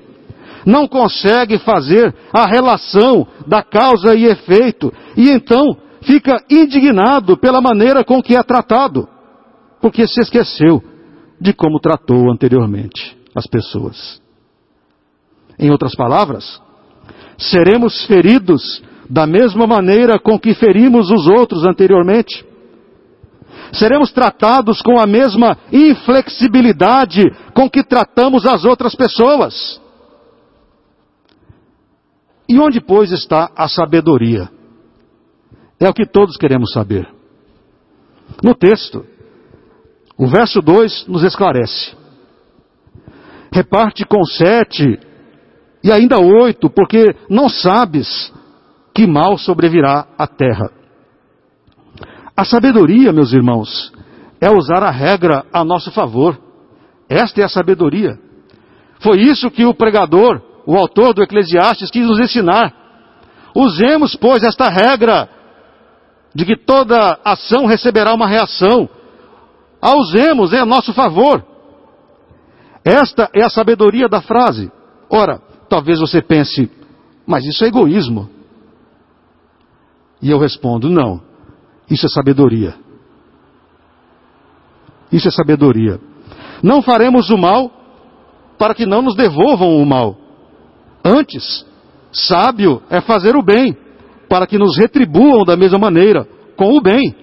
não 0.67 0.85
consegue 0.85 1.57
fazer 1.57 2.13
a 2.33 2.45
relação 2.45 3.25
da 3.47 3.63
causa 3.63 4.13
e 4.13 4.25
efeito, 4.25 4.93
e 5.15 5.29
então 5.29 5.77
fica 6.01 6.43
indignado 6.49 7.37
pela 7.37 7.61
maneira 7.61 8.03
com 8.03 8.21
que 8.21 8.35
é 8.35 8.43
tratado, 8.43 9.07
porque 9.81 10.05
se 10.05 10.19
esqueceu 10.19 10.83
de 11.39 11.53
como 11.53 11.79
tratou 11.79 12.29
anteriormente 12.29 13.17
as 13.33 13.47
pessoas. 13.47 14.21
Em 15.57 15.71
outras 15.71 15.95
palavras, 15.95 16.61
seremos 17.37 18.05
feridos 18.05 18.83
da 19.09 19.25
mesma 19.25 19.65
maneira 19.65 20.19
com 20.19 20.37
que 20.37 20.53
ferimos 20.53 21.09
os 21.09 21.27
outros 21.27 21.65
anteriormente. 21.65 22.45
Seremos 23.71 24.11
tratados 24.11 24.81
com 24.81 24.99
a 24.99 25.07
mesma 25.07 25.57
inflexibilidade 25.71 27.23
com 27.53 27.69
que 27.69 27.83
tratamos 27.83 28.45
as 28.45 28.65
outras 28.65 28.95
pessoas. 28.95 29.86
E 32.49 32.59
onde, 32.59 32.79
pois, 32.79 33.11
está 33.11 33.51
a 33.55 33.67
sabedoria? 33.67 34.49
É 35.79 35.87
o 35.87 35.93
que 35.93 36.05
todos 36.05 36.37
queremos 36.37 36.71
saber. 36.71 37.07
No 38.43 38.55
texto, 38.55 39.05
o 40.17 40.27
verso 40.27 40.61
2 40.61 41.07
nos 41.07 41.23
esclarece. 41.23 41.95
Reparte 43.51 44.05
com 44.05 44.23
sete 44.23 44.99
e 45.83 45.91
ainda 45.91 46.19
oito, 46.19 46.69
porque 46.69 47.15
não 47.29 47.47
sabes 47.49 48.33
que 48.93 49.05
mal 49.05 49.37
sobrevirá 49.37 50.07
à 50.17 50.27
terra. 50.27 50.71
A 52.35 52.43
sabedoria, 52.43 53.13
meus 53.13 53.33
irmãos, 53.33 53.91
é 54.41 54.49
usar 54.49 54.83
a 54.83 54.91
regra 54.91 55.45
a 55.51 55.63
nosso 55.63 55.91
favor. 55.91 56.39
Esta 57.09 57.41
é 57.41 57.43
a 57.43 57.49
sabedoria. 57.49 58.19
Foi 58.99 59.19
isso 59.19 59.49
que 59.49 59.65
o 59.65 59.73
pregador, 59.73 60.41
o 60.67 60.75
autor 60.75 61.13
do 61.13 61.23
Eclesiastes, 61.23 61.89
quis 61.89 62.05
nos 62.05 62.19
ensinar. 62.19 62.73
Usemos, 63.55 64.17
pois, 64.17 64.43
esta 64.43 64.67
regra 64.67 65.29
de 66.35 66.45
que 66.45 66.57
toda 66.57 67.17
ação 67.23 67.65
receberá 67.65 68.13
uma 68.13 68.27
reação. 68.27 68.89
A 69.81 69.95
usemos 69.95 70.51
em 70.51 70.65
nosso 70.65 70.93
favor. 70.93 71.41
Esta 72.83 73.29
é 73.33 73.45
a 73.45 73.49
sabedoria 73.49 74.09
da 74.09 74.21
frase. 74.21 74.69
Ora, 75.09 75.41
talvez 75.69 76.01
você 76.01 76.21
pense, 76.21 76.69
mas 77.25 77.45
isso 77.45 77.63
é 77.63 77.67
egoísmo. 77.67 78.29
E 80.21 80.29
eu 80.29 80.37
respondo, 80.37 80.89
não. 80.89 81.21
Isso 81.89 82.07
é 82.07 82.09
sabedoria. 82.09 82.75
Isso 85.09 85.29
é 85.29 85.31
sabedoria. 85.31 86.01
Não 86.61 86.81
faremos 86.81 87.29
o 87.29 87.37
mal 87.37 87.71
para 88.57 88.75
que 88.75 88.85
não 88.85 89.01
nos 89.01 89.15
devolvam 89.15 89.77
o 89.77 89.85
mal. 89.85 90.26
Antes, 91.07 91.65
sábio 92.11 92.83
é 92.89 92.99
fazer 92.99 93.37
o 93.37 93.41
bem, 93.41 93.77
para 94.27 94.45
que 94.45 94.57
nos 94.57 94.77
retribuam 94.77 95.45
da 95.45 95.55
mesma 95.55 95.79
maneira, 95.79 96.27
com 96.57 96.75
o 96.75 96.81
bem. 96.81 97.15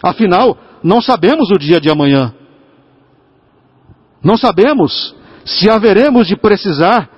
Afinal, 0.00 0.56
não 0.84 1.02
sabemos 1.02 1.50
o 1.50 1.58
dia 1.58 1.80
de 1.80 1.90
amanhã. 1.90 2.32
Não 4.22 4.36
sabemos 4.36 5.16
se 5.44 5.68
haveremos 5.68 6.28
de 6.28 6.36
precisar 6.36 7.10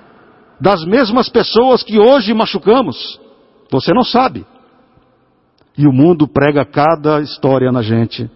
das 0.59 0.83
mesmas 0.83 1.29
pessoas 1.29 1.83
que 1.83 1.99
hoje 1.99 2.33
machucamos. 2.33 3.19
Você 3.71 3.93
não 3.93 4.03
sabe. 4.03 4.43
E 5.77 5.85
o 5.85 5.93
mundo 5.93 6.27
prega 6.27 6.65
cada 6.65 7.21
história 7.21 7.71
na 7.71 7.83
gente. 7.83 8.27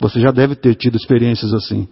Você 0.00 0.20
já 0.20 0.30
deve 0.30 0.54
ter 0.54 0.76
tido 0.76 0.96
experiências 0.96 1.52
assim. 1.52 1.88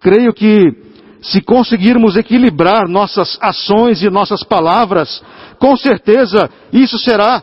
Creio 0.00 0.32
que 0.32 0.83
se 1.24 1.40
conseguirmos 1.40 2.16
equilibrar 2.16 2.86
nossas 2.86 3.38
ações 3.40 4.02
e 4.02 4.10
nossas 4.10 4.42
palavras, 4.42 5.22
com 5.58 5.74
certeza 5.74 6.50
isso 6.70 6.98
será 6.98 7.42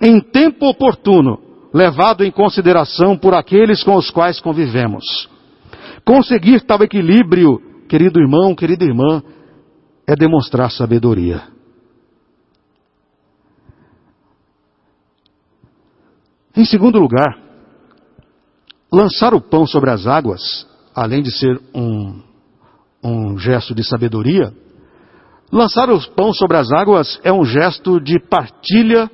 em 0.00 0.20
tempo 0.20 0.66
oportuno 0.68 1.40
levado 1.72 2.22
em 2.22 2.30
consideração 2.30 3.16
por 3.16 3.34
aqueles 3.34 3.82
com 3.82 3.96
os 3.96 4.10
quais 4.10 4.38
convivemos. 4.40 5.28
Conseguir 6.04 6.60
tal 6.60 6.82
equilíbrio 6.82 7.60
querido 7.88 8.20
irmão, 8.20 8.54
querida 8.54 8.84
irmã, 8.84 9.22
é 10.06 10.14
demonstrar 10.14 10.70
sabedoria. 10.70 11.42
Em 16.54 16.64
segundo 16.66 17.00
lugar, 17.00 17.38
lançar 18.92 19.32
o 19.32 19.40
pão 19.40 19.66
sobre 19.66 19.90
as 19.90 20.06
águas, 20.06 20.68
além 20.94 21.22
de 21.22 21.32
ser 21.32 21.60
um, 21.74 22.22
um 23.04 23.38
gesto 23.38 23.74
de 23.74 23.84
sabedoria, 23.84 24.52
lançar 25.52 25.90
o 25.90 26.00
pão 26.12 26.32
sobre 26.32 26.56
as 26.56 26.72
águas 26.72 27.20
é 27.22 27.32
um 27.32 27.44
gesto 27.44 28.00
de 28.00 28.18
partilha, 28.18 29.10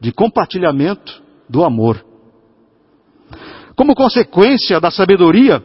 de 0.00 0.12
compartilhamento 0.12 1.22
do 1.48 1.64
amor. 1.64 2.04
Como 3.76 3.94
consequência 3.94 4.80
da 4.80 4.90
sabedoria, 4.90 5.62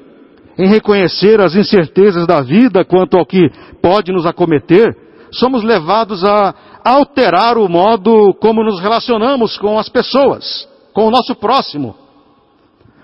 em 0.57 0.67
reconhecer 0.69 1.41
as 1.41 1.55
incertezas 1.55 2.25
da 2.25 2.41
vida 2.41 2.85
quanto 2.85 3.17
ao 3.17 3.25
que 3.25 3.49
pode 3.81 4.11
nos 4.11 4.25
acometer, 4.25 4.95
somos 5.31 5.63
levados 5.63 6.23
a 6.23 6.55
alterar 6.83 7.57
o 7.57 7.67
modo 7.67 8.33
como 8.35 8.63
nos 8.63 8.79
relacionamos 8.79 9.57
com 9.57 9.77
as 9.77 9.89
pessoas, 9.89 10.67
com 10.93 11.07
o 11.07 11.11
nosso 11.11 11.35
próximo. 11.35 11.95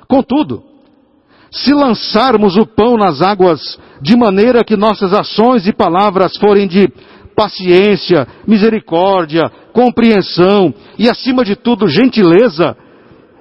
Contudo, 0.08 0.71
se 1.52 1.74
lançarmos 1.74 2.56
o 2.56 2.66
pão 2.66 2.96
nas 2.96 3.22
águas 3.22 3.78
de 4.02 4.16
maneira 4.16 4.64
que 4.64 4.78
nossas 4.78 5.14
ações 5.14 5.68
e 5.68 5.74
palavras 5.74 6.38
forem 6.38 6.68
de 6.68 6.88
paciência, 7.36 8.28
misericórdia, 8.48 9.52
compreensão 9.74 10.74
e, 10.98 11.10
acima 11.10 11.44
de 11.44 11.56
tudo, 11.56 11.88
gentileza, 11.88 12.76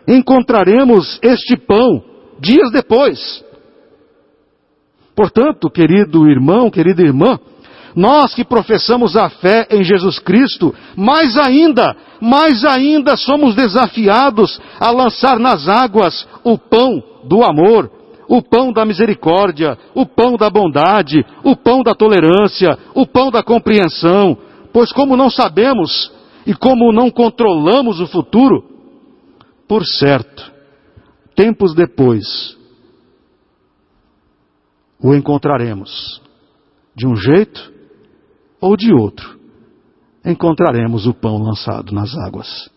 encontraremos 0.09 1.19
este 1.23 1.57
pão 1.57 2.03
dias 2.41 2.71
depois. 2.73 3.45
Portanto, 5.15 5.71
querido 5.71 6.29
irmão, 6.29 6.71
querida 6.71 7.03
irmã, 7.03 7.39
nós 7.95 8.35
que 8.35 8.45
professamos 8.45 9.17
a 9.17 9.29
fé 9.29 9.67
em 9.71 9.85
Jesus 9.85 10.19
Cristo, 10.19 10.75
mais 10.97 11.37
ainda, 11.37 11.97
mais 12.21 12.65
ainda 12.65 13.17
somos 13.17 13.55
desafiados 13.55 14.61
a 14.79 14.91
lançar 14.91 15.39
nas 15.39 15.69
águas 15.69 16.27
o 16.45 16.57
pão 16.57 17.03
do 17.25 17.43
amor, 17.43 17.91
o 18.31 18.41
pão 18.41 18.73
da 18.73 18.85
misericórdia, 18.85 19.77
o 19.93 20.07
pão 20.07 20.37
da 20.37 20.49
bondade, 20.49 21.27
o 21.43 21.57
pão 21.57 21.83
da 21.83 21.97
tolerância, 21.97 22.79
o 22.95 23.05
pão 23.05 23.29
da 23.29 23.43
compreensão, 23.43 24.39
pois 24.73 24.93
como 24.93 25.17
não 25.17 25.29
sabemos 25.29 26.13
e 26.47 26.55
como 26.55 26.93
não 26.93 27.11
controlamos 27.11 27.99
o 27.99 28.07
futuro, 28.07 28.63
por 29.67 29.85
certo, 29.85 30.49
tempos 31.35 31.75
depois, 31.75 32.57
o 35.03 35.13
encontraremos. 35.13 36.23
De 36.95 37.09
um 37.09 37.17
jeito 37.17 37.73
ou 38.61 38.77
de 38.77 38.93
outro, 38.93 39.41
encontraremos 40.25 41.05
o 41.05 41.15
pão 41.15 41.43
lançado 41.43 41.93
nas 41.93 42.17
águas. 42.17 42.71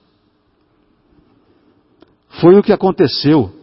Foi 2.41 2.55
o 2.55 2.63
que 2.63 2.73
aconteceu 2.73 3.62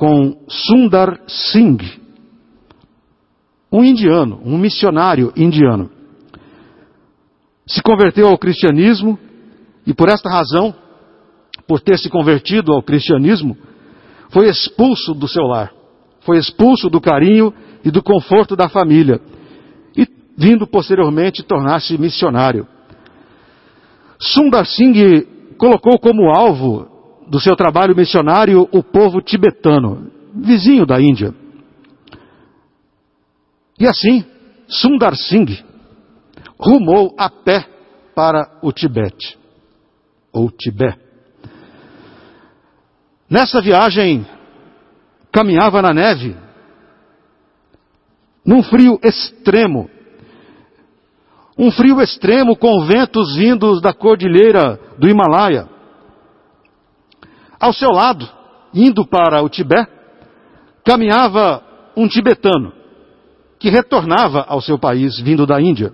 com 0.00 0.46
Sundar 0.48 1.20
Singh, 1.28 2.00
um 3.70 3.84
indiano, 3.84 4.40
um 4.42 4.56
missionário 4.56 5.30
indiano. 5.36 5.90
Se 7.66 7.82
converteu 7.82 8.26
ao 8.26 8.38
cristianismo 8.38 9.18
e 9.86 9.92
por 9.92 10.08
esta 10.08 10.30
razão, 10.30 10.74
por 11.68 11.80
ter 11.80 11.98
se 11.98 12.08
convertido 12.08 12.72
ao 12.72 12.82
cristianismo, 12.82 13.54
foi 14.30 14.48
expulso 14.48 15.12
do 15.12 15.28
seu 15.28 15.44
lar 15.44 15.70
foi 16.20 16.38
expulso 16.38 16.88
do 16.88 17.00
carinho 17.00 17.52
e 17.84 17.90
do 17.90 18.02
conforto 18.02 18.54
da 18.54 18.68
família. 18.68 19.20
E 19.96 20.06
vindo 20.36 20.66
posteriormente 20.66 21.42
tornar-se 21.42 21.96
missionário. 21.98 22.66
Sundar 24.18 24.66
Singh 24.66 25.56
colocou 25.56 25.98
como 25.98 26.30
alvo 26.30 26.89
do 27.30 27.38
seu 27.38 27.54
trabalho 27.54 27.94
missionário 27.94 28.68
o 28.72 28.82
povo 28.82 29.22
tibetano, 29.22 30.10
vizinho 30.34 30.84
da 30.84 31.00
Índia. 31.00 31.32
E 33.78 33.86
assim, 33.86 34.24
Sundar 34.66 35.14
Singh 35.14 35.64
rumou 36.58 37.14
a 37.16 37.30
pé 37.30 37.64
para 38.14 38.58
o 38.60 38.72
Tibete, 38.72 39.38
ou 40.32 40.50
Tibete. 40.50 40.98
Nessa 43.30 43.62
viagem, 43.62 44.26
caminhava 45.32 45.80
na 45.80 45.94
neve, 45.94 46.36
num 48.44 48.60
frio 48.60 48.98
extremo. 49.04 49.88
Um 51.56 51.70
frio 51.70 52.00
extremo 52.00 52.56
com 52.56 52.84
ventos 52.86 53.36
vindos 53.36 53.80
da 53.80 53.92
cordilheira 53.92 54.80
do 54.98 55.08
Himalaia. 55.08 55.68
Ao 57.60 57.74
seu 57.74 57.90
lado, 57.90 58.26
indo 58.72 59.06
para 59.06 59.42
o 59.42 59.48
Tibete, 59.48 59.90
caminhava 60.84 61.62
um 61.94 62.08
tibetano 62.08 62.72
que 63.58 63.68
retornava 63.68 64.44
ao 64.48 64.62
seu 64.62 64.78
país 64.78 65.20
vindo 65.20 65.46
da 65.46 65.60
Índia. 65.60 65.92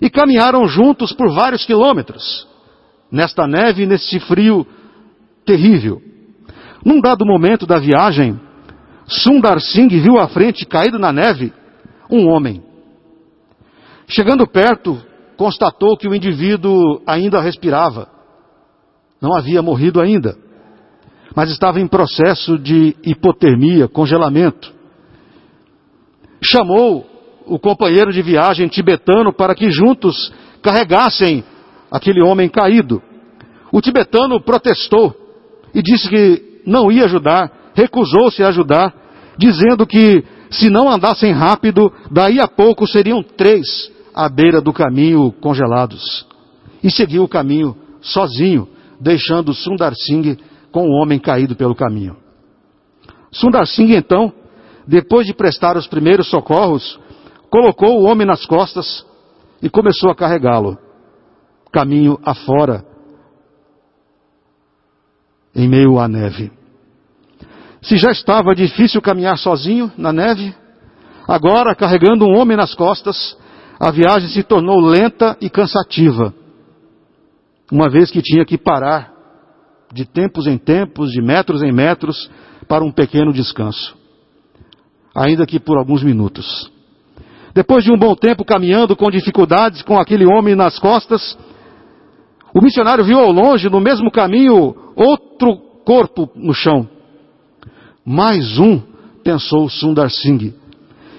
E 0.00 0.08
caminharam 0.08 0.66
juntos 0.66 1.12
por 1.12 1.30
vários 1.30 1.64
quilômetros, 1.64 2.48
nesta 3.12 3.46
neve 3.46 3.82
e 3.82 3.86
neste 3.86 4.18
frio 4.18 4.66
terrível. 5.44 6.00
Num 6.84 7.00
dado 7.00 7.24
momento 7.24 7.66
da 7.66 7.78
viagem, 7.78 8.40
Sundar 9.06 9.60
Singh 9.60 10.00
viu 10.00 10.18
à 10.18 10.28
frente, 10.28 10.64
caído 10.64 10.98
na 10.98 11.12
neve, 11.12 11.52
um 12.10 12.26
homem. 12.28 12.62
Chegando 14.08 14.46
perto, 14.46 15.00
constatou 15.36 15.96
que 15.96 16.08
o 16.08 16.14
indivíduo 16.14 17.02
ainda 17.06 17.40
respirava. 17.40 18.08
Não 19.20 19.34
havia 19.34 19.62
morrido 19.62 20.00
ainda, 20.00 20.36
mas 21.34 21.50
estava 21.50 21.80
em 21.80 21.86
processo 21.86 22.58
de 22.58 22.96
hipotermia, 23.04 23.88
congelamento. 23.88 24.72
Chamou 26.42 27.06
o 27.46 27.58
companheiro 27.58 28.12
de 28.12 28.22
viagem 28.22 28.68
tibetano 28.68 29.32
para 29.32 29.54
que 29.54 29.70
juntos 29.70 30.32
carregassem 30.62 31.44
aquele 31.90 32.22
homem 32.22 32.48
caído. 32.48 33.02
O 33.72 33.80
tibetano 33.80 34.40
protestou 34.40 35.14
e 35.74 35.82
disse 35.82 36.08
que 36.08 36.60
não 36.64 36.90
ia 36.90 37.04
ajudar, 37.04 37.72
recusou-se 37.74 38.42
a 38.42 38.48
ajudar, 38.48 38.94
dizendo 39.36 39.86
que 39.86 40.24
se 40.48 40.70
não 40.70 40.88
andassem 40.88 41.32
rápido, 41.32 41.92
daí 42.10 42.40
a 42.40 42.46
pouco 42.46 42.86
seriam 42.86 43.22
três 43.22 43.90
à 44.14 44.28
beira 44.28 44.60
do 44.60 44.72
caminho 44.72 45.32
congelados. 45.32 46.24
E 46.82 46.90
seguiu 46.90 47.24
o 47.24 47.28
caminho 47.28 47.76
sozinho, 48.00 48.68
deixando 49.00 49.52
Sundar 49.52 49.92
Singh 49.94 50.38
com 50.74 50.88
o 50.88 51.00
homem 51.00 51.20
caído 51.20 51.54
pelo 51.54 51.72
caminho. 51.72 52.16
Sundar 53.30 53.64
Singh 53.64 53.94
então, 53.94 54.32
depois 54.84 55.24
de 55.24 55.32
prestar 55.32 55.76
os 55.76 55.86
primeiros 55.86 56.28
socorros, 56.28 56.98
colocou 57.48 58.00
o 58.00 58.06
homem 58.06 58.26
nas 58.26 58.44
costas 58.44 59.06
e 59.62 59.70
começou 59.70 60.10
a 60.10 60.16
carregá-lo, 60.16 60.76
caminho 61.70 62.18
afora, 62.24 62.84
em 65.54 65.68
meio 65.68 66.00
à 66.00 66.08
neve. 66.08 66.50
Se 67.80 67.96
já 67.96 68.10
estava 68.10 68.52
difícil 68.52 69.00
caminhar 69.00 69.38
sozinho 69.38 69.92
na 69.96 70.12
neve, 70.12 70.52
agora, 71.28 71.72
carregando 71.76 72.24
um 72.24 72.36
homem 72.36 72.56
nas 72.56 72.74
costas, 72.74 73.38
a 73.78 73.92
viagem 73.92 74.28
se 74.28 74.42
tornou 74.42 74.80
lenta 74.80 75.36
e 75.40 75.48
cansativa, 75.48 76.34
uma 77.70 77.88
vez 77.88 78.10
que 78.10 78.20
tinha 78.20 78.44
que 78.44 78.58
parar 78.58 79.13
de 79.94 80.04
tempos 80.04 80.48
em 80.48 80.58
tempos, 80.58 81.12
de 81.12 81.22
metros 81.22 81.62
em 81.62 81.72
metros, 81.72 82.28
para 82.66 82.84
um 82.84 82.90
pequeno 82.90 83.32
descanso, 83.32 83.96
ainda 85.14 85.46
que 85.46 85.60
por 85.60 85.78
alguns 85.78 86.02
minutos. 86.02 86.68
Depois 87.54 87.84
de 87.84 87.92
um 87.92 87.96
bom 87.96 88.16
tempo 88.16 88.44
caminhando 88.44 88.96
com 88.96 89.08
dificuldades 89.08 89.82
com 89.82 89.96
aquele 89.96 90.26
homem 90.26 90.56
nas 90.56 90.80
costas, 90.80 91.38
o 92.52 92.60
missionário 92.60 93.04
viu 93.04 93.20
ao 93.20 93.30
longe, 93.30 93.70
no 93.70 93.80
mesmo 93.80 94.10
caminho, 94.10 94.74
outro 94.96 95.56
corpo 95.84 96.28
no 96.34 96.52
chão. 96.52 96.88
Mais 98.04 98.58
um, 98.58 98.82
pensou 99.22 99.68
Sundar 99.68 100.10
Singh. 100.10 100.54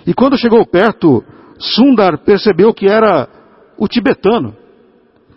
E 0.05 0.13
quando 0.13 0.37
chegou 0.37 0.65
perto, 0.65 1.23
Sundar 1.57 2.17
percebeu 2.25 2.73
que 2.73 2.87
era 2.87 3.29
o 3.77 3.87
tibetano, 3.87 4.53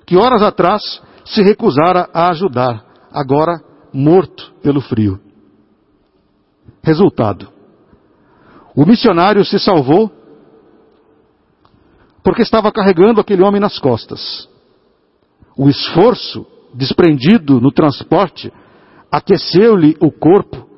que 0.05 0.17
horas 0.17 0.43
atrás 0.43 0.83
se 1.25 1.41
recusara 1.43 2.09
a 2.13 2.31
ajudar, 2.31 2.88
agora 3.19 3.61
morto 3.93 4.53
pelo 4.63 4.81
frio. 4.81 5.21
Resultado: 6.83 7.49
o 8.77 8.87
missionário 8.87 9.45
se 9.45 9.59
salvou 9.59 10.11
porque 12.23 12.43
estava 12.43 12.71
carregando 12.71 13.21
aquele 13.21 13.43
homem 13.43 13.61
nas 13.61 13.79
costas. 13.79 14.49
O 15.57 15.69
esforço 15.69 16.47
desprendido 16.75 17.61
no 17.61 17.73
transporte 17.73 18.53
aqueceu-lhe 19.11 19.97
o 20.01 20.13
corpo 20.13 20.69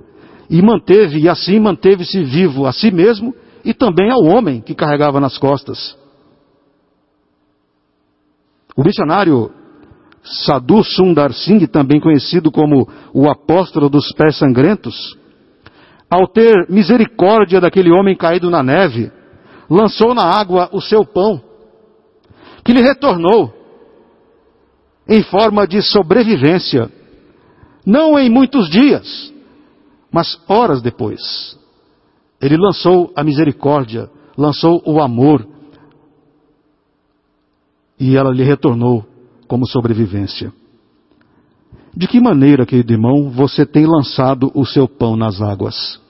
e 0.49 0.63
manteve, 0.63 1.19
e 1.19 1.29
assim 1.29 1.59
manteve-se 1.61 2.23
vivo 2.23 2.67
a 2.67 2.73
si 2.73 2.91
mesmo 2.91 3.35
e 3.65 3.75
também 3.75 4.11
ao 4.11 4.25
homem 4.25 4.61
que 4.61 4.75
carregava 4.75 5.21
nas 5.21 5.37
costas. 5.37 5.99
O 8.77 8.83
missionário 8.83 9.53
Sadhu 10.23 10.85
Sundar 10.85 11.33
Singh, 11.33 11.67
também 11.67 12.01
conhecido 12.01 12.51
como 12.51 12.89
o 13.13 13.29
apóstolo 13.29 13.89
dos 13.89 14.13
pés 14.13 14.37
sangrentos, 14.37 15.17
ao 16.11 16.27
ter 16.27 16.69
misericórdia 16.69 17.61
daquele 17.61 17.91
homem 17.91 18.17
caído 18.17 18.51
na 18.51 18.63
neve, 18.63 19.11
lançou 19.69 20.15
na 20.15 20.25
água 20.25 20.69
o 20.73 20.81
seu 20.81 21.05
pão, 21.05 21.41
que 22.65 22.73
lhe 22.73 22.83
retornou 22.83 23.55
em 25.09 25.23
forma 25.23 25.67
de 25.67 25.81
sobrevivência, 25.81 26.91
não 27.87 28.19
em 28.19 28.29
muitos 28.29 28.69
dias, 28.69 29.33
mas 30.13 30.41
horas 30.49 30.83
depois, 30.83 31.59
ele 32.41 32.57
lançou 32.57 33.13
a 33.17 33.23
misericórdia, 33.23 34.11
lançou 34.37 34.83
o 34.85 35.01
amor, 35.01 35.47
e 37.99 38.17
ela 38.17 38.31
lhe 38.31 38.43
retornou 38.43 39.05
como 39.51 39.67
sobrevivência. 39.67 40.53
De 41.93 42.07
que 42.07 42.21
maneira, 42.21 42.65
querido 42.65 42.93
irmão, 42.93 43.31
você 43.31 43.67
tem 43.67 43.85
lançado 43.85 44.49
o 44.55 44.65
seu 44.65 44.87
pão 44.87 45.17
nas 45.17 45.43
águas? 45.43 46.01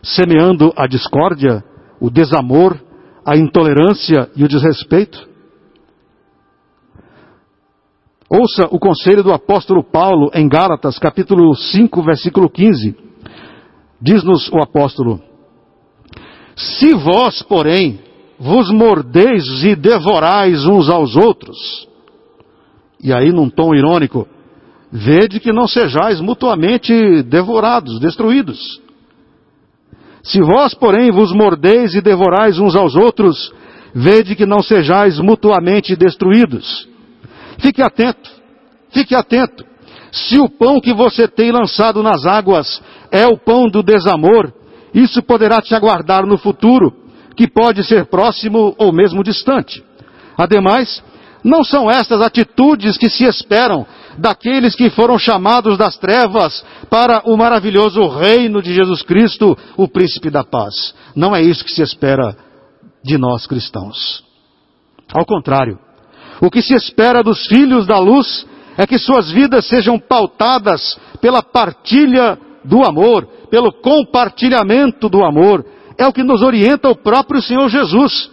Semeando 0.00 0.72
a 0.76 0.86
discórdia, 0.86 1.64
o 2.00 2.08
desamor, 2.08 2.80
a 3.26 3.36
intolerância 3.36 4.30
e 4.36 4.44
o 4.44 4.48
desrespeito? 4.48 5.28
Ouça 8.30 8.68
o 8.70 8.78
conselho 8.78 9.24
do 9.24 9.32
apóstolo 9.32 9.82
Paulo 9.82 10.30
em 10.34 10.48
Gálatas, 10.48 11.00
capítulo 11.00 11.52
5, 11.52 12.00
versículo 12.00 12.48
15. 12.48 12.96
Diz-nos 14.00 14.48
o 14.52 14.62
apóstolo: 14.62 15.20
Se 16.54 16.94
vós, 16.94 17.42
porém, 17.42 17.98
vos 18.38 18.70
mordeis 18.70 19.64
e 19.64 19.74
devorais 19.74 20.64
uns 20.64 20.88
aos 20.88 21.16
outros, 21.16 21.92
e 23.04 23.12
aí 23.12 23.30
num 23.30 23.50
tom 23.50 23.74
irônico, 23.74 24.26
vede 24.90 25.38
que 25.38 25.52
não 25.52 25.68
sejais 25.68 26.22
mutuamente 26.22 27.22
devorados, 27.22 28.00
destruídos. 28.00 28.80
Se 30.22 30.40
vós, 30.40 30.72
porém, 30.72 31.10
vos 31.10 31.30
mordeis 31.32 31.94
e 31.94 32.00
devorais 32.00 32.58
uns 32.58 32.74
aos 32.74 32.96
outros, 32.96 33.52
vede 33.94 34.34
que 34.34 34.46
não 34.46 34.62
sejais 34.62 35.20
mutuamente 35.20 35.94
destruídos. 35.94 36.88
Fique 37.58 37.82
atento, 37.82 38.30
fique 38.90 39.14
atento. 39.14 39.66
Se 40.10 40.38
o 40.38 40.48
pão 40.48 40.80
que 40.80 40.94
você 40.94 41.28
tem 41.28 41.52
lançado 41.52 42.02
nas 42.02 42.24
águas 42.24 42.82
é 43.10 43.26
o 43.26 43.36
pão 43.36 43.68
do 43.68 43.82
desamor, 43.82 44.50
isso 44.94 45.22
poderá 45.22 45.60
te 45.60 45.74
aguardar 45.74 46.24
no 46.24 46.38
futuro, 46.38 46.90
que 47.36 47.46
pode 47.46 47.84
ser 47.84 48.06
próximo 48.06 48.74
ou 48.78 48.92
mesmo 48.92 49.22
distante. 49.22 49.84
Ademais, 50.38 51.02
não 51.44 51.62
são 51.62 51.90
estas 51.90 52.22
atitudes 52.22 52.96
que 52.96 53.10
se 53.10 53.24
esperam 53.24 53.86
daqueles 54.16 54.74
que 54.74 54.88
foram 54.88 55.18
chamados 55.18 55.76
das 55.76 55.98
trevas 55.98 56.64
para 56.88 57.22
o 57.26 57.36
maravilhoso 57.36 58.06
reino 58.08 58.62
de 58.62 58.72
Jesus 58.72 59.02
Cristo, 59.02 59.56
o 59.76 59.86
príncipe 59.86 60.30
da 60.30 60.42
paz. 60.42 60.94
Não 61.14 61.36
é 61.36 61.42
isso 61.42 61.62
que 61.62 61.70
se 61.70 61.82
espera 61.82 62.34
de 63.04 63.18
nós 63.18 63.46
cristãos. 63.46 64.24
Ao 65.12 65.26
contrário, 65.26 65.78
o 66.40 66.50
que 66.50 66.62
se 66.62 66.74
espera 66.74 67.22
dos 67.22 67.46
filhos 67.46 67.86
da 67.86 67.98
luz 67.98 68.46
é 68.78 68.86
que 68.86 68.98
suas 68.98 69.30
vidas 69.30 69.66
sejam 69.66 69.98
pautadas 69.98 70.98
pela 71.20 71.42
partilha 71.42 72.38
do 72.64 72.82
amor, 72.82 73.26
pelo 73.50 73.70
compartilhamento 73.70 75.08
do 75.08 75.22
amor. 75.22 75.64
É 75.98 76.06
o 76.06 76.12
que 76.12 76.24
nos 76.24 76.42
orienta 76.42 76.88
o 76.88 76.96
próprio 76.96 77.42
Senhor 77.42 77.68
Jesus. 77.68 78.30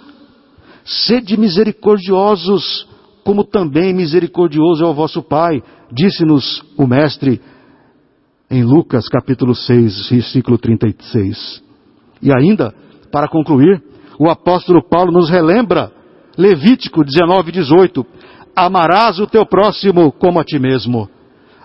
Sede 0.83 1.37
misericordiosos, 1.37 2.87
como 3.23 3.43
também 3.43 3.93
misericordioso 3.93 4.83
é 4.83 4.87
o 4.87 4.93
vosso 4.93 5.21
Pai, 5.21 5.61
disse-nos 5.91 6.63
o 6.77 6.87
Mestre 6.87 7.41
em 8.49 8.63
Lucas 8.63 9.07
capítulo 9.07 9.55
6, 9.55 10.09
versículo 10.09 10.57
36. 10.57 11.63
E 12.21 12.31
ainda, 12.33 12.73
para 13.11 13.27
concluir, 13.27 13.81
o 14.19 14.29
apóstolo 14.29 14.83
Paulo 14.83 15.11
nos 15.11 15.29
relembra 15.29 15.91
Levítico 16.37 17.03
19, 17.03 17.51
18: 17.51 18.05
Amarás 18.55 19.19
o 19.19 19.27
teu 19.27 19.45
próximo 19.45 20.11
como 20.11 20.39
a 20.39 20.43
ti 20.43 20.59
mesmo. 20.59 21.09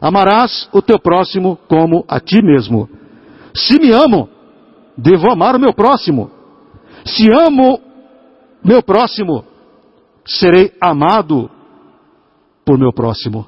Amarás 0.00 0.68
o 0.72 0.82
teu 0.82 0.98
próximo 0.98 1.58
como 1.68 2.04
a 2.08 2.20
ti 2.20 2.42
mesmo. 2.42 2.88
Se 3.54 3.78
me 3.78 3.92
amo, 3.92 4.28
devo 4.96 5.30
amar 5.30 5.56
o 5.56 5.60
meu 5.60 5.72
próximo. 5.72 6.30
Se 7.04 7.30
amo 7.32 7.80
meu 8.62 8.82
próximo, 8.82 9.44
serei 10.26 10.72
amado 10.80 11.50
por 12.64 12.78
meu 12.78 12.92
próximo. 12.92 13.46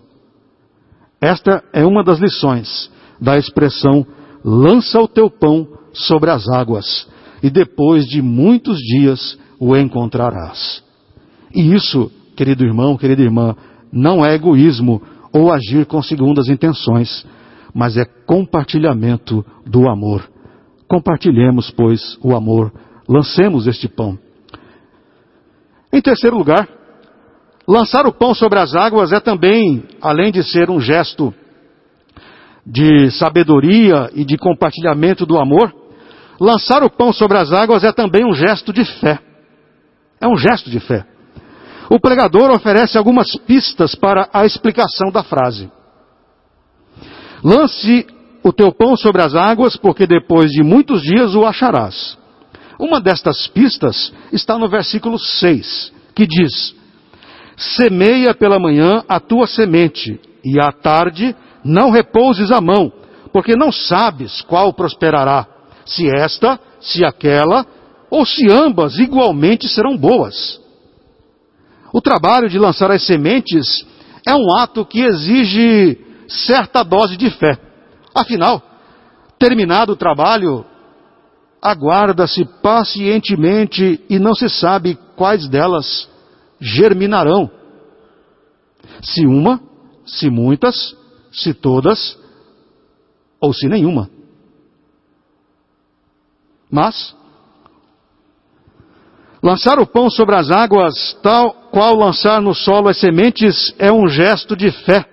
Esta 1.21 1.64
é 1.73 1.85
uma 1.85 2.05
das 2.05 2.19
lições 2.19 2.91
da 3.21 3.37
expressão 3.37 4.07
lança 4.45 5.01
o 5.01 5.09
teu 5.09 5.29
pão 5.29 5.67
sobre 5.93 6.31
as 6.31 6.49
águas, 6.49 7.09
e 7.43 7.51
depois 7.51 8.05
de 8.07 8.23
muitos 8.23 8.79
dias 8.79 9.38
o 9.59 9.77
encontrarás. 9.77 10.83
E 11.53 11.75
isso, 11.75 12.11
querido 12.37 12.64
irmão, 12.64 12.97
querida 12.97 13.23
irmã, 13.23 13.57
não 13.93 14.25
é 14.25 14.35
egoísmo 14.35 15.03
ou 15.33 15.53
agir 15.53 15.87
com 15.87 16.01
segundas 16.03 16.49
intenções, 16.49 17.27
mas 17.75 17.97
é 17.97 18.05
compartilhamento 18.05 19.45
do 19.67 19.88
amor. 19.88 20.29
Compartilhemos, 20.88 21.71
pois, 21.71 22.17
o 22.23 22.35
amor, 22.35 22.73
lancemos 23.09 23.67
este 23.67 23.88
pão. 23.88 24.19
Em 25.92 26.01
terceiro 26.01 26.37
lugar, 26.37 26.68
lançar 27.66 28.07
o 28.07 28.12
pão 28.12 28.35
sobre 28.35 28.59
as 28.59 28.74
águas 28.74 29.12
é 29.12 29.20
também, 29.20 29.85
além 30.01 30.31
de 30.31 30.42
ser 30.42 30.70
um 30.70 30.81
gesto 30.81 31.35
de 32.66 33.11
sabedoria 33.11 34.11
e 34.14 34.24
de 34.24 34.37
compartilhamento 34.37 35.24
do 35.24 35.38
amor, 35.38 35.74
lançar 36.38 36.83
o 36.83 36.90
pão 36.90 37.12
sobre 37.12 37.38
as 37.38 37.53
águas 37.53 37.83
é 37.83 37.92
também 37.92 38.24
um 38.27 38.35
gesto 38.35 38.72
de 38.72 38.85
fé. 38.85 39.18
É 40.20 40.29
um 40.29 40.37
gesto 40.37 40.68
de 40.68 40.79
fé. 40.79 41.07
O 41.90 41.98
pregador 41.98 42.51
oferece 42.51 42.98
algumas 42.98 43.35
pistas 43.46 43.94
para 43.94 44.29
a 44.33 44.44
explicação 44.44 45.11
da 45.11 45.22
frase. 45.22 45.70
Lance 47.42 48.07
o 48.42 48.53
teu 48.53 48.72
pão 48.72 48.96
sobre 48.96 49.22
as 49.22 49.35
águas, 49.35 49.77
porque 49.77 50.07
depois 50.07 50.51
de 50.51 50.62
muitos 50.62 51.01
dias 51.03 51.35
o 51.35 51.46
acharás. 51.46 52.18
Uma 52.79 53.01
destas 53.01 53.49
pistas 53.49 54.12
está 54.33 54.57
no 54.57 54.69
versículo 54.69 55.19
6, 55.19 55.93
que 56.14 56.27
diz: 56.27 56.75
Semeia 57.57 58.35
pela 58.35 58.59
manhã 58.59 59.03
a 59.09 59.19
tua 59.19 59.47
semente, 59.47 60.21
e 60.45 60.61
à 60.61 60.71
tarde 60.71 61.35
não 61.64 61.91
repouses 61.91 62.53
a 62.53 62.61
mão, 62.61 62.93
porque 63.33 63.57
não 63.57 63.73
sabes 63.73 64.41
qual 64.43 64.73
prosperará, 64.73 65.47
se 65.85 66.07
esta, 66.09 66.61
se 66.81 67.05
aquela, 67.05 67.67
ou 68.11 68.25
se 68.25 68.51
ambas 68.51 68.97
igualmente 68.99 69.69
serão 69.69 69.97
boas. 69.97 70.61
O 71.93 72.01
trabalho 72.01 72.49
de 72.49 72.59
lançar 72.59 72.91
as 72.91 73.05
sementes 73.05 73.85
é 74.27 74.35
um 74.35 74.57
ato 74.57 74.85
que 74.85 75.01
exige 75.01 75.99
certa 76.29 76.83
dose 76.83 77.17
de 77.17 77.31
fé. 77.31 77.59
Afinal, 78.14 78.62
terminado 79.38 79.93
o 79.93 79.97
trabalho, 79.97 80.64
aguarda-se 81.61 82.44
pacientemente 82.62 84.05
e 84.09 84.18
não 84.18 84.35
se 84.35 84.49
sabe 84.49 84.97
quais 85.16 85.49
delas 85.49 86.09
germinarão. 86.61 87.51
Se 89.03 89.27
uma, 89.27 89.61
se 90.07 90.31
muitas, 90.31 90.97
se 91.33 91.53
todas 91.53 92.18
ou 93.40 93.53
se 93.53 93.68
nenhuma. 93.68 94.11
Mas, 96.71 97.16
lançar 99.42 99.79
o 99.79 99.87
pão 99.87 100.11
sobre 100.11 100.37
as 100.37 100.51
águas, 100.51 101.18
tal 101.23 101.53
qual 101.71 101.94
lançar 101.94 102.40
no 102.42 102.55
solo 102.55 102.88
as 102.88 102.99
sementes, 102.99 103.75
é 103.79 103.92
um 103.92 104.07
gesto 104.09 104.57
de 104.57 104.71
fé, 104.71 105.05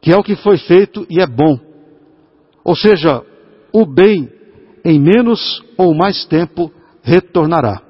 que 0.00 0.12
é 0.12 0.16
o 0.16 0.22
que 0.22 0.36
foi 0.36 0.58
feito 0.58 1.06
e 1.08 1.20
é 1.20 1.26
bom. 1.26 1.58
Ou 2.64 2.76
seja, 2.76 3.24
o 3.72 3.86
bem 3.86 4.30
em 4.84 5.00
menos 5.00 5.62
ou 5.76 5.94
mais 5.94 6.24
tempo 6.24 6.72
retornará. 7.02 7.82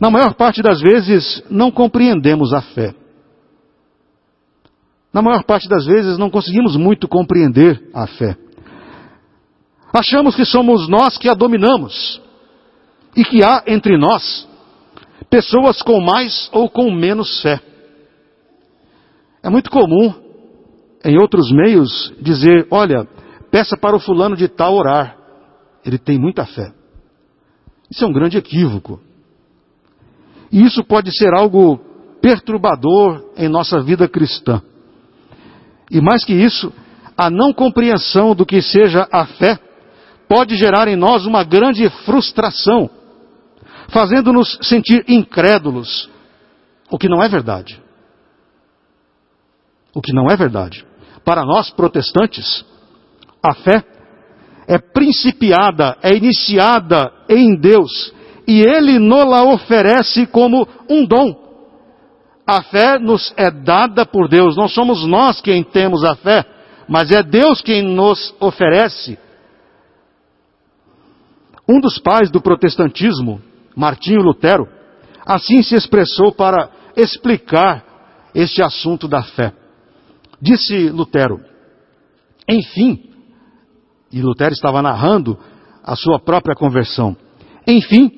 Na 0.00 0.10
maior 0.10 0.34
parte 0.34 0.62
das 0.62 0.80
vezes, 0.80 1.42
não 1.48 1.70
compreendemos 1.70 2.52
a 2.52 2.60
fé. 2.60 2.94
Na 5.12 5.22
maior 5.22 5.44
parte 5.44 5.68
das 5.68 5.84
vezes, 5.84 6.18
não 6.18 6.30
conseguimos 6.30 6.76
muito 6.76 7.06
compreender 7.06 7.88
a 7.94 8.06
fé. 8.06 8.36
Achamos 9.92 10.34
que 10.34 10.44
somos 10.44 10.88
nós 10.88 11.18
que 11.18 11.28
a 11.28 11.34
dominamos 11.34 12.20
e 13.14 13.22
que 13.24 13.44
há 13.44 13.62
entre 13.66 13.98
nós 13.98 14.48
pessoas 15.28 15.82
com 15.82 16.00
mais 16.00 16.48
ou 16.52 16.68
com 16.68 16.90
menos 16.90 17.40
fé. 17.42 17.60
É 19.42 19.50
muito 19.50 19.70
comum, 19.70 20.14
em 21.04 21.18
outros 21.18 21.52
meios, 21.52 22.12
dizer: 22.20 22.66
olha, 22.70 23.06
peça 23.52 23.76
para 23.76 23.94
o 23.94 24.00
fulano 24.00 24.34
de 24.34 24.48
tal 24.48 24.74
orar. 24.74 25.16
Ele 25.84 25.98
tem 25.98 26.18
muita 26.18 26.46
fé. 26.46 26.72
Isso 27.90 28.02
é 28.02 28.08
um 28.08 28.12
grande 28.12 28.38
equívoco. 28.38 28.98
E 30.50 30.64
isso 30.64 30.82
pode 30.82 31.14
ser 31.14 31.34
algo 31.34 31.78
perturbador 32.22 33.32
em 33.36 33.48
nossa 33.48 33.80
vida 33.82 34.08
cristã. 34.08 34.62
E 35.90 36.00
mais 36.00 36.24
que 36.24 36.32
isso, 36.32 36.72
a 37.16 37.28
não 37.28 37.52
compreensão 37.52 38.34
do 38.34 38.46
que 38.46 38.62
seja 38.62 39.06
a 39.12 39.26
fé 39.26 39.58
pode 40.26 40.56
gerar 40.56 40.88
em 40.88 40.96
nós 40.96 41.26
uma 41.26 41.44
grande 41.44 41.90
frustração, 42.06 42.88
fazendo-nos 43.88 44.58
sentir 44.62 45.04
incrédulos, 45.06 46.08
o 46.90 46.96
que 46.96 47.08
não 47.08 47.22
é 47.22 47.28
verdade. 47.28 47.82
O 49.94 50.00
que 50.00 50.14
não 50.14 50.30
é 50.30 50.36
verdade. 50.36 50.86
Para 51.22 51.44
nós 51.44 51.68
protestantes, 51.70 52.64
a 53.42 53.54
fé 53.54 53.84
é 54.66 54.78
principiada, 54.78 55.98
é 56.02 56.14
iniciada 56.14 57.12
em 57.28 57.56
Deus 57.56 58.12
e 58.46 58.60
Ele 58.60 58.98
nos 58.98 59.26
la 59.26 59.44
oferece 59.44 60.26
como 60.26 60.66
um 60.88 61.04
dom. 61.04 61.40
A 62.46 62.62
fé 62.62 62.98
nos 62.98 63.32
é 63.36 63.50
dada 63.50 64.04
por 64.04 64.28
Deus, 64.28 64.56
não 64.56 64.68
somos 64.68 65.06
nós 65.06 65.40
quem 65.40 65.62
temos 65.62 66.04
a 66.04 66.14
fé, 66.14 66.44
mas 66.88 67.10
é 67.10 67.22
Deus 67.22 67.60
quem 67.60 67.82
nos 67.82 68.34
oferece. 68.40 69.18
Um 71.68 71.80
dos 71.80 71.98
pais 71.98 72.30
do 72.30 72.40
protestantismo, 72.40 73.40
Martinho 73.76 74.22
Lutero, 74.22 74.68
assim 75.24 75.62
se 75.62 75.74
expressou 75.74 76.32
para 76.32 76.68
explicar 76.96 77.84
este 78.34 78.62
assunto 78.62 79.06
da 79.06 79.22
fé. 79.22 79.52
Disse 80.40 80.90
Lutero: 80.90 81.40
Enfim, 82.48 83.11
e 84.12 84.20
Lutero 84.20 84.52
estava 84.52 84.82
narrando 84.82 85.38
a 85.82 85.96
sua 85.96 86.20
própria 86.20 86.54
conversão. 86.54 87.16
Enfim, 87.66 88.10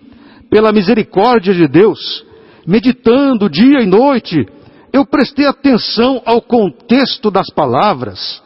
pela 0.51 0.73
misericórdia 0.73 1.55
de 1.55 1.69
Deus, 1.69 2.25
meditando 2.67 3.49
dia 3.49 3.81
e 3.81 3.87
noite, 3.87 4.47
eu 4.93 5.07
prestei 5.07 5.47
atenção 5.47 6.23
ao 6.25 6.41
contexto 6.41 7.31
das 7.31 7.49
palavras. 7.51 8.43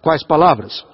Quais 0.00 0.24
palavras? 0.24 0.84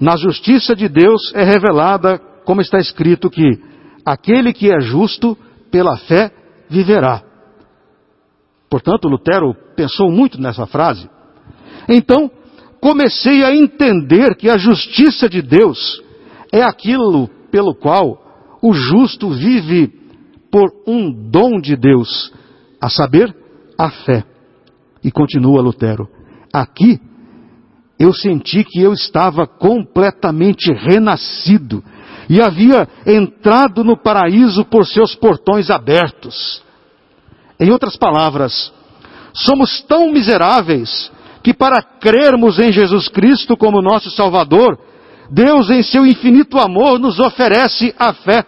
Na 0.00 0.16
justiça 0.16 0.76
de 0.76 0.88
Deus 0.88 1.32
é 1.34 1.42
revelada, 1.42 2.18
como 2.44 2.60
está 2.60 2.78
escrito, 2.78 3.30
que 3.30 3.60
aquele 4.04 4.52
que 4.52 4.70
é 4.70 4.80
justo 4.80 5.36
pela 5.70 5.96
fé 5.96 6.30
viverá. 6.68 7.22
Portanto, 8.68 9.08
Lutero 9.08 9.54
pensou 9.74 10.10
muito 10.10 10.40
nessa 10.40 10.66
frase. 10.66 11.08
Então, 11.88 12.30
comecei 12.86 13.42
a 13.42 13.52
entender 13.52 14.36
que 14.36 14.48
a 14.48 14.56
justiça 14.56 15.28
de 15.28 15.42
Deus 15.42 16.00
é 16.52 16.62
aquilo 16.62 17.26
pelo 17.50 17.74
qual 17.74 18.56
o 18.62 18.72
justo 18.72 19.28
vive 19.28 19.92
por 20.52 20.70
um 20.86 21.10
dom 21.28 21.60
de 21.60 21.74
Deus, 21.74 22.32
a 22.80 22.88
saber, 22.88 23.34
a 23.76 23.90
fé. 23.90 24.22
E 25.02 25.10
continua 25.10 25.60
Lutero: 25.60 26.08
aqui 26.52 27.00
eu 27.98 28.12
senti 28.14 28.62
que 28.62 28.80
eu 28.80 28.92
estava 28.92 29.48
completamente 29.48 30.72
renascido 30.72 31.82
e 32.30 32.40
havia 32.40 32.88
entrado 33.04 33.82
no 33.82 33.96
paraíso 33.96 34.64
por 34.64 34.86
seus 34.86 35.12
portões 35.16 35.70
abertos. 35.70 36.62
Em 37.58 37.68
outras 37.68 37.96
palavras, 37.96 38.72
somos 39.34 39.82
tão 39.82 40.12
miseráveis 40.12 41.10
que 41.46 41.54
para 41.54 41.80
crermos 41.80 42.58
em 42.58 42.72
Jesus 42.72 43.06
Cristo 43.06 43.56
como 43.56 43.80
nosso 43.80 44.10
Salvador, 44.10 44.76
Deus, 45.30 45.70
em 45.70 45.80
seu 45.80 46.04
infinito 46.04 46.58
amor, 46.58 46.98
nos 46.98 47.20
oferece 47.20 47.94
a 47.96 48.12
fé. 48.12 48.44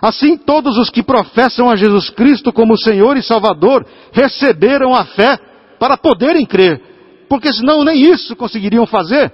Assim, 0.00 0.38
todos 0.38 0.78
os 0.78 0.88
que 0.88 1.02
professam 1.02 1.68
a 1.68 1.76
Jesus 1.76 2.08
Cristo 2.08 2.50
como 2.50 2.78
Senhor 2.78 3.18
e 3.18 3.22
Salvador 3.22 3.86
receberam 4.10 4.94
a 4.94 5.04
fé 5.04 5.38
para 5.78 5.98
poderem 5.98 6.46
crer, 6.46 6.80
porque 7.28 7.52
senão 7.52 7.84
nem 7.84 8.00
isso 8.10 8.34
conseguiriam 8.36 8.86
fazer. 8.86 9.30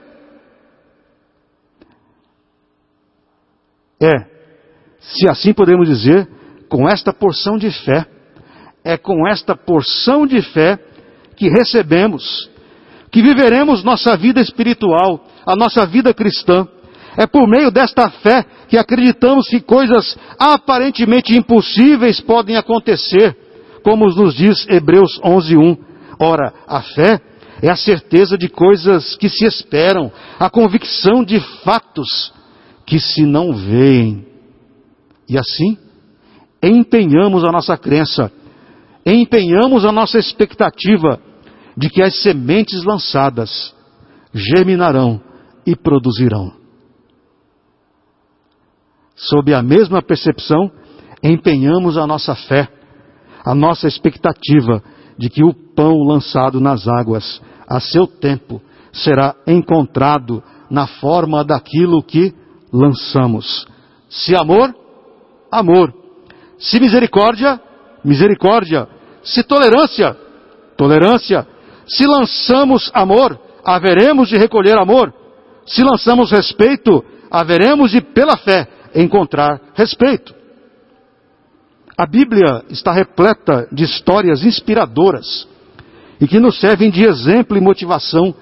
É, 4.03 4.13
se 4.99 5.29
assim 5.29 5.53
podemos 5.53 5.87
dizer, 5.87 6.29
com 6.69 6.89
esta 6.89 7.13
porção 7.13 7.57
de 7.57 7.71
fé, 7.71 8.05
é 8.83 8.97
com 8.97 9.29
esta 9.29 9.55
porção 9.55 10.27
de 10.27 10.43
fé 10.43 10.88
que 11.39 11.49
recebemos, 11.49 12.51
que 13.13 13.23
viveremos 13.23 13.85
nossa 13.85 14.17
vida 14.17 14.41
espiritual, 14.41 15.25
a 15.47 15.55
nossa 15.55 15.87
vida 15.87 16.13
cristã. 16.13 16.67
É 17.17 17.27
por 17.27 17.49
meio 17.49 17.71
desta 17.71 18.11
fé 18.11 18.45
que 18.69 18.77
acreditamos 18.77 19.49
que 19.49 19.61
coisas 19.61 20.19
aparentemente 20.39 21.37
impossíveis 21.37 22.21
podem 22.21 22.57
acontecer, 22.57 23.37
como 23.83 24.07
nos 24.07 24.35
diz 24.35 24.67
Hebreus 24.69 25.21
11:1. 25.25 25.79
Ora, 26.21 26.53
a 26.67 26.83
fé 26.83 27.21
é 27.63 27.71
a 27.71 27.77
certeza 27.77 28.37
de 28.37 28.49
coisas 28.49 29.17
que 29.17 29.29
se 29.29 29.47
esperam, 29.47 30.13
a 30.39 30.51
convicção 30.51 31.25
de 31.25 31.41
fatos 31.63 32.33
que 32.85 32.99
se 32.99 33.23
não 33.23 33.53
veem. 33.53 34.27
E 35.29 35.39
assim, 35.39 35.79
empenhamos 36.63 37.45
a 37.45 37.53
nossa 37.53 37.77
crença, 37.77 38.31
empenhamos 39.07 39.85
a 39.85 39.93
nossa 39.93 40.19
expectativa 40.19 41.21
de 41.79 41.89
que 41.89 42.03
as 42.03 42.23
sementes 42.23 42.85
lançadas 42.85 43.73
germinarão 44.35 45.21
e 45.65 45.77
produzirão. 45.77 46.53
Sob 49.15 49.55
a 49.55 49.63
mesma 49.63 50.03
percepção, 50.03 50.71
empenhamos 51.23 51.97
a 51.97 52.05
nossa 52.05 52.35
fé, 52.35 52.69
a 53.45 53.55
nossa 53.55 53.87
expectativa 53.87 54.83
de 55.17 55.31
que 55.31 55.45
o 55.45 55.55
pão 55.55 56.03
lançado 56.03 56.61
nas 56.61 56.89
águas, 56.89 57.41
a 57.69 57.79
seu 57.79 58.09
tempo, 58.09 58.61
será 58.93 59.37
encontrado 59.47 60.43
na 60.69 60.87
forma 60.87 61.45
daquilo 61.45 62.03
que 62.03 62.35
lançamos. 62.73 63.67
Se 64.09 64.35
amor, 64.35 64.75
amor. 65.51 65.95
Se 66.59 66.81
misericórdia, 66.81 67.61
misericórdia. 68.05 68.89
Se 69.23 69.45
tolerância, 69.45 70.17
tolerância. 70.77 71.47
Se 71.89 72.07
lançamos 72.07 72.91
amor, 72.95 73.41
haveremos 73.65 74.29
de 74.29 74.37
recolher 74.37 74.77
amor. 74.77 75.13
Se 75.67 75.83
lançamos 75.83 76.31
respeito, 76.31 77.05
haveremos 77.31 77.91
de, 77.91 78.01
pela 78.01 78.37
fé, 78.37 78.69
encontrar 78.95 79.61
respeito. 79.75 80.35
A 81.97 82.07
Bíblia 82.07 82.65
está 82.71 82.93
repleta 82.93 83.67
de 83.73 83.85
histórias 83.85 84.45
inspiradoras 84.45 85.49
e 86.21 86.29
que 86.29 86.39
nos 86.39 86.61
servem 86.61 86.91
de 86.91 87.05
exemplo 87.05 87.57
e 87.57 87.61
motivação 87.61 88.35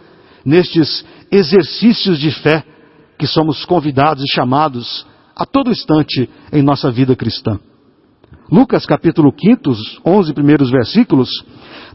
nestes 0.45 1.05
exercícios 1.31 2.19
de 2.19 2.31
fé 2.31 2.65
que 3.19 3.27
somos 3.27 3.65
convidados 3.65 4.23
e 4.23 4.35
chamados 4.35 5.07
a 5.35 5.47
todo 5.47 5.71
instante 5.71 6.29
em 6.53 6.63
nossa 6.63 6.91
vida 6.91 7.17
cristã. 7.17 7.59
Lucas 8.51 8.87
capítulo 8.87 9.33
5, 9.37 9.71
os 9.71 10.01
11 10.05 10.33
primeiros 10.35 10.71
versículos, 10.71 11.29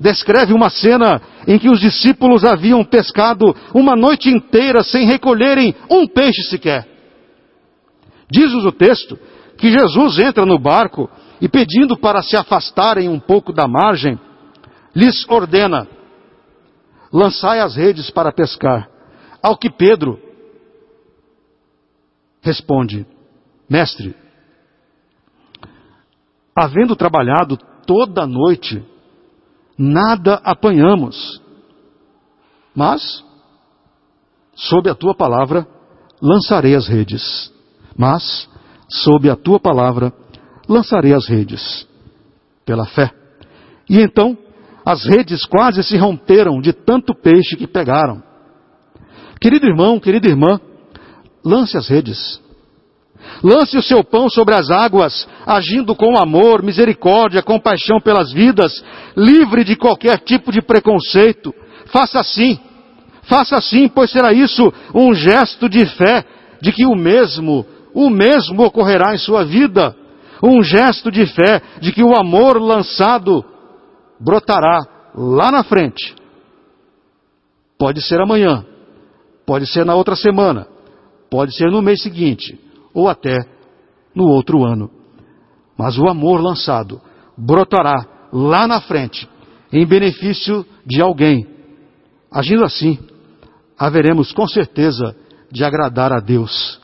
descreve 0.01 0.51
uma 0.51 0.69
cena 0.69 1.21
em 1.47 1.59
que 1.59 1.69
os 1.69 1.79
discípulos 1.79 2.43
haviam 2.43 2.83
pescado 2.83 3.55
uma 3.73 3.95
noite 3.95 4.29
inteira 4.29 4.83
sem 4.83 5.05
recolherem 5.05 5.75
um 5.89 6.07
peixe 6.07 6.41
sequer. 6.49 6.87
Diz-nos 8.29 8.65
o 8.65 8.71
texto 8.71 9.17
que 9.57 9.69
Jesus 9.71 10.17
entra 10.17 10.43
no 10.45 10.57
barco 10.57 11.07
e 11.39 11.47
pedindo 11.47 11.95
para 11.95 12.23
se 12.23 12.35
afastarem 12.35 13.07
um 13.07 13.19
pouco 13.19 13.53
da 13.53 13.67
margem, 13.67 14.19
lhes 14.95 15.23
ordena, 15.29 15.87
lançai 17.13 17.59
as 17.59 17.75
redes 17.75 18.09
para 18.09 18.31
pescar. 18.31 18.89
Ao 19.41 19.55
que 19.55 19.69
Pedro, 19.69 20.19
responde: 22.41 23.05
Mestre, 23.69 24.15
havendo 26.55 26.95
trabalhado 26.95 27.57
toda 27.85 28.23
a 28.23 28.27
noite, 28.27 28.83
nada 29.81 30.35
apanhamos. 30.43 31.41
Mas, 32.75 33.23
sob 34.55 34.89
a 34.89 34.95
tua 34.95 35.15
palavra, 35.15 35.67
lançarei 36.21 36.75
as 36.75 36.87
redes. 36.87 37.51
Mas, 37.97 38.47
sob 38.87 39.29
a 39.29 39.35
tua 39.35 39.59
palavra, 39.59 40.13
lançarei 40.69 41.13
as 41.13 41.27
redes. 41.27 41.87
Pela 42.63 42.85
fé. 42.85 43.11
E 43.89 43.99
então, 43.99 44.37
as 44.85 45.03
redes 45.03 45.45
quase 45.45 45.83
se 45.83 45.97
romperam 45.97 46.61
de 46.61 46.71
tanto 46.71 47.13
peixe 47.15 47.57
que 47.57 47.67
pegaram. 47.67 48.23
Querido 49.39 49.65
irmão, 49.65 49.99
querida 49.99 50.27
irmã, 50.27 50.59
lance 51.43 51.75
as 51.75 51.87
redes. 51.87 52.39
Lance 53.43 53.77
o 53.77 53.81
seu 53.81 54.03
pão 54.03 54.29
sobre 54.29 54.55
as 54.55 54.69
águas, 54.69 55.27
agindo 55.45 55.95
com 55.95 56.17
amor, 56.17 56.61
misericórdia, 56.61 57.41
compaixão 57.41 57.99
pelas 57.99 58.31
vidas, 58.31 58.83
livre 59.15 59.63
de 59.63 59.75
qualquer 59.75 60.19
tipo 60.19 60.51
de 60.51 60.61
preconceito. 60.61 61.53
Faça 61.87 62.19
assim. 62.19 62.59
Faça 63.23 63.55
assim, 63.55 63.87
pois 63.87 64.11
será 64.11 64.33
isso 64.33 64.73
um 64.93 65.13
gesto 65.13 65.69
de 65.69 65.85
fé 65.85 66.25
de 66.61 66.71
que 66.71 66.85
o 66.85 66.95
mesmo, 66.95 67.65
o 67.93 68.09
mesmo 68.09 68.63
ocorrerá 68.63 69.13
em 69.13 69.17
sua 69.17 69.43
vida. 69.43 69.95
Um 70.43 70.61
gesto 70.63 71.11
de 71.11 71.25
fé 71.25 71.61
de 71.79 71.91
que 71.91 72.03
o 72.03 72.15
amor 72.15 72.59
lançado 72.59 73.45
brotará 74.19 74.79
lá 75.15 75.51
na 75.51 75.63
frente. 75.63 76.15
Pode 77.77 78.01
ser 78.01 78.19
amanhã, 78.19 78.65
pode 79.45 79.65
ser 79.67 79.85
na 79.85 79.95
outra 79.95 80.15
semana, 80.15 80.67
Pode 81.31 81.55
ser 81.55 81.71
no 81.71 81.81
mês 81.81 82.01
seguinte, 82.01 82.59
ou 82.93 83.07
até 83.07 83.37
no 84.15 84.25
outro 84.25 84.63
ano. 84.63 84.89
Mas 85.77 85.97
o 85.97 86.07
amor 86.07 86.41
lançado 86.41 87.01
brotará 87.37 88.05
lá 88.31 88.67
na 88.67 88.79
frente, 88.81 89.27
em 89.71 89.85
benefício 89.85 90.65
de 90.85 91.01
alguém. 91.01 91.47
Agindo 92.31 92.63
assim, 92.63 92.99
haveremos 93.77 94.31
com 94.31 94.47
certeza 94.47 95.15
de 95.51 95.63
agradar 95.63 96.13
a 96.13 96.19
Deus. 96.19 96.79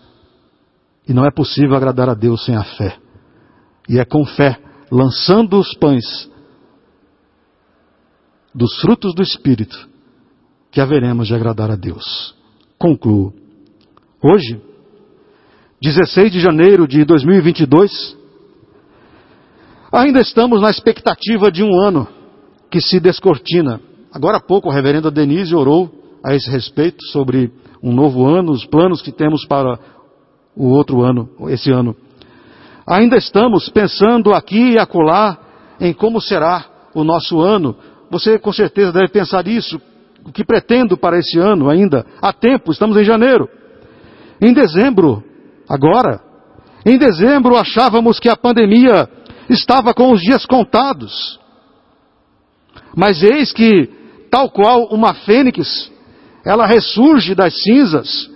E 1.08 1.14
não 1.14 1.26
é 1.26 1.32
possível 1.32 1.76
agradar 1.76 2.10
a 2.10 2.14
Deus 2.14 2.44
sem 2.44 2.56
a 2.56 2.64
fé. 2.64 2.98
E 3.88 4.00
é 4.00 4.04
com 4.04 4.26
fé, 4.26 4.60
lançando 4.92 5.58
os 5.58 5.74
pães 5.76 6.30
dos 8.54 8.82
frutos 8.82 9.14
do 9.14 9.22
Espírito, 9.22 9.88
que 10.72 10.82
haveremos 10.82 11.28
de 11.28 11.36
agradar 11.36 11.70
a 11.72 11.76
Deus. 11.76 12.36
Concluo. 12.78 13.34
Hoje, 14.22 14.60
16 15.80 16.32
de 16.32 16.40
janeiro 16.40 16.88
de 16.88 17.06
2022, 17.06 18.18
ainda 19.92 20.20
estamos 20.20 20.60
na 20.60 20.72
expectativa 20.72 21.52
de 21.52 21.64
um 21.64 21.80
ano 21.80 22.08
que 22.72 22.82
se 22.82 23.00
descortina. 23.00 23.80
Agora 24.12 24.38
há 24.38 24.40
pouco 24.40 24.72
a 24.72 24.74
reverenda 24.74 25.12
Denise 25.12 25.54
orou 25.54 25.92
a 26.26 26.34
esse 26.34 26.50
respeito 26.50 27.06
sobre 27.12 27.52
um 27.82 27.94
novo 27.94 28.26
ano, 28.26 28.54
os 28.54 28.66
planos 28.66 29.04
que 29.04 29.12
temos 29.12 29.46
para 29.46 29.78
o 30.56 30.66
outro 30.70 31.04
ano, 31.04 31.30
esse 31.50 31.72
ano. 31.72 31.96
Ainda 32.88 33.16
estamos 33.16 33.70
pensando 33.70 34.34
aqui 34.34 34.72
e 34.72 34.80
acolá 34.80 35.38
em 35.80 35.94
como 35.94 36.20
será 36.20 36.66
o 36.96 37.04
nosso 37.04 37.40
ano. 37.40 37.76
Você 38.10 38.40
com 38.40 38.52
certeza 38.52 38.92
deve 38.92 39.10
pensar 39.10 39.48
isso. 39.48 39.80
O 40.26 40.32
que 40.32 40.44
pretendo 40.44 40.98
para 40.98 41.20
esse 41.20 41.38
ano 41.38 41.70
ainda? 41.70 42.04
Há 42.20 42.34
tempo, 42.34 42.72
estamos 42.72 42.98
em 42.98 43.04
janeiro. 43.04 43.48
Em 44.42 44.54
dezembro, 44.54 45.24
agora, 45.68 46.22
em 46.86 46.98
dezembro 46.98 47.58
achávamos 47.58 48.20
que 48.20 48.30
a 48.30 48.36
pandemia 48.36 49.10
estava 49.50 49.94
com 49.94 50.12
os 50.12 50.22
dias 50.22 50.46
contados. 50.46 51.40
Mas 52.96 53.22
eis 53.22 53.52
que, 53.52 53.90
tal 54.32 54.50
qual 54.50 54.86
uma 54.86 55.14
fênix, 55.14 55.92
ela 56.46 56.66
ressurge 56.66 57.36
das 57.36 57.54
cinzas 57.62 58.30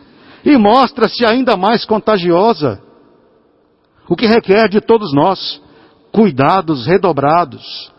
e 0.44 0.58
mostra-se 0.58 1.26
ainda 1.26 1.56
mais 1.56 1.86
contagiosa, 1.86 2.82
o 4.10 4.16
que 4.16 4.26
requer 4.26 4.68
de 4.68 4.82
todos 4.82 5.14
nós 5.14 5.62
cuidados 6.12 6.86
redobrados. 6.86 7.92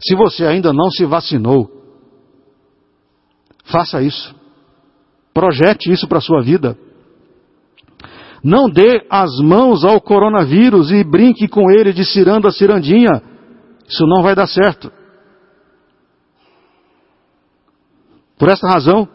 Se 0.00 0.14
você 0.14 0.46
ainda 0.46 0.72
não 0.72 0.90
se 0.90 1.04
vacinou, 1.04 1.68
faça 3.64 4.00
isso. 4.00 4.34
Projete 5.34 5.90
isso 5.90 6.06
para 6.06 6.18
a 6.18 6.22
sua 6.22 6.42
vida. 6.42 6.78
Não 8.42 8.68
dê 8.68 9.04
as 9.10 9.38
mãos 9.40 9.84
ao 9.84 10.00
coronavírus 10.00 10.90
e 10.92 11.02
brinque 11.02 11.48
com 11.48 11.70
ele 11.70 11.92
de 11.92 12.04
ciranda 12.04 12.48
a 12.48 12.52
cirandinha. 12.52 13.22
Isso 13.88 14.06
não 14.06 14.22
vai 14.22 14.34
dar 14.34 14.46
certo. 14.46 14.92
Por 18.38 18.48
esta 18.48 18.68
razão, 18.68 19.08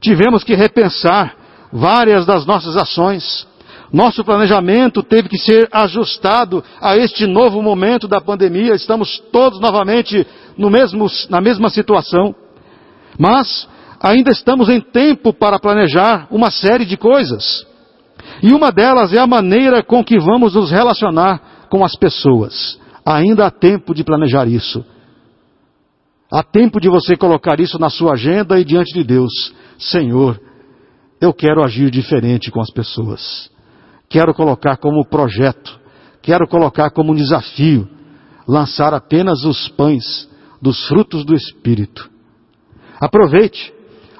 tivemos 0.00 0.44
que 0.44 0.54
repensar 0.54 1.34
várias 1.72 2.24
das 2.24 2.46
nossas 2.46 2.76
ações, 2.76 3.46
Nosso 3.94 4.24
planejamento 4.24 5.04
teve 5.04 5.28
que 5.28 5.38
ser 5.38 5.68
ajustado 5.70 6.64
a 6.80 6.96
este 6.96 7.28
novo 7.28 7.62
momento 7.62 8.08
da 8.08 8.20
pandemia. 8.20 8.74
Estamos 8.74 9.22
todos 9.30 9.60
novamente 9.60 10.26
no 10.58 10.68
mesmo, 10.68 11.06
na 11.30 11.40
mesma 11.40 11.68
situação. 11.68 12.34
Mas 13.16 13.68
ainda 14.00 14.32
estamos 14.32 14.68
em 14.68 14.80
tempo 14.80 15.32
para 15.32 15.60
planejar 15.60 16.26
uma 16.28 16.50
série 16.50 16.84
de 16.84 16.96
coisas. 16.96 17.64
E 18.42 18.52
uma 18.52 18.70
delas 18.70 19.12
é 19.12 19.18
a 19.18 19.26
maneira 19.26 19.82
com 19.82 20.04
que 20.04 20.18
vamos 20.18 20.54
nos 20.54 20.70
relacionar 20.70 21.66
com 21.68 21.84
as 21.84 21.96
pessoas. 21.96 22.78
Ainda 23.04 23.46
há 23.46 23.50
tempo 23.50 23.94
de 23.94 24.04
planejar 24.04 24.46
isso. 24.46 24.84
Há 26.32 26.42
tempo 26.42 26.80
de 26.80 26.88
você 26.88 27.16
colocar 27.16 27.60
isso 27.60 27.78
na 27.78 27.88
sua 27.88 28.14
agenda 28.14 28.58
e 28.58 28.64
diante 28.64 28.92
de 28.92 29.04
Deus. 29.04 29.54
Senhor, 29.78 30.40
eu 31.20 31.32
quero 31.32 31.64
agir 31.64 31.90
diferente 31.90 32.50
com 32.50 32.60
as 32.60 32.70
pessoas. 32.70 33.50
Quero 34.08 34.34
colocar 34.34 34.76
como 34.76 35.06
projeto, 35.06 35.78
quero 36.22 36.46
colocar 36.46 36.90
como 36.90 37.14
desafio, 37.14 37.88
lançar 38.46 38.94
apenas 38.94 39.44
os 39.44 39.68
pães 39.68 40.28
dos 40.60 40.86
frutos 40.86 41.24
do 41.24 41.34
Espírito. 41.34 42.10
Aproveite, 43.00 43.72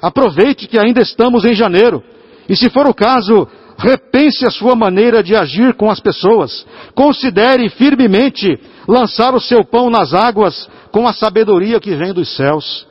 aproveite 0.02 0.66
que 0.66 0.78
ainda 0.78 1.00
estamos 1.00 1.44
em 1.44 1.54
janeiro. 1.54 2.02
E 2.48 2.56
se 2.56 2.68
for 2.70 2.86
o 2.86 2.94
caso, 2.94 3.48
repense 3.78 4.46
a 4.46 4.50
sua 4.50 4.74
maneira 4.74 5.22
de 5.22 5.34
agir 5.34 5.74
com 5.74 5.90
as 5.90 6.00
pessoas. 6.00 6.66
Considere 6.94 7.68
firmemente 7.68 8.58
lançar 8.86 9.34
o 9.34 9.40
seu 9.40 9.64
pão 9.64 9.90
nas 9.90 10.14
águas 10.14 10.68
com 10.90 11.06
a 11.06 11.12
sabedoria 11.12 11.80
que 11.80 11.94
vem 11.94 12.12
dos 12.12 12.34
céus. 12.36 12.86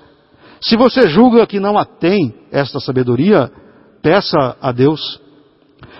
Se 0.61 0.75
você 0.75 1.07
julga 1.07 1.45
que 1.45 1.59
não 1.59 1.77
a 1.77 1.85
tem 1.85 2.33
esta 2.51 2.79
sabedoria, 2.79 3.51
peça 4.01 4.55
a 4.61 4.71
Deus. 4.71 5.21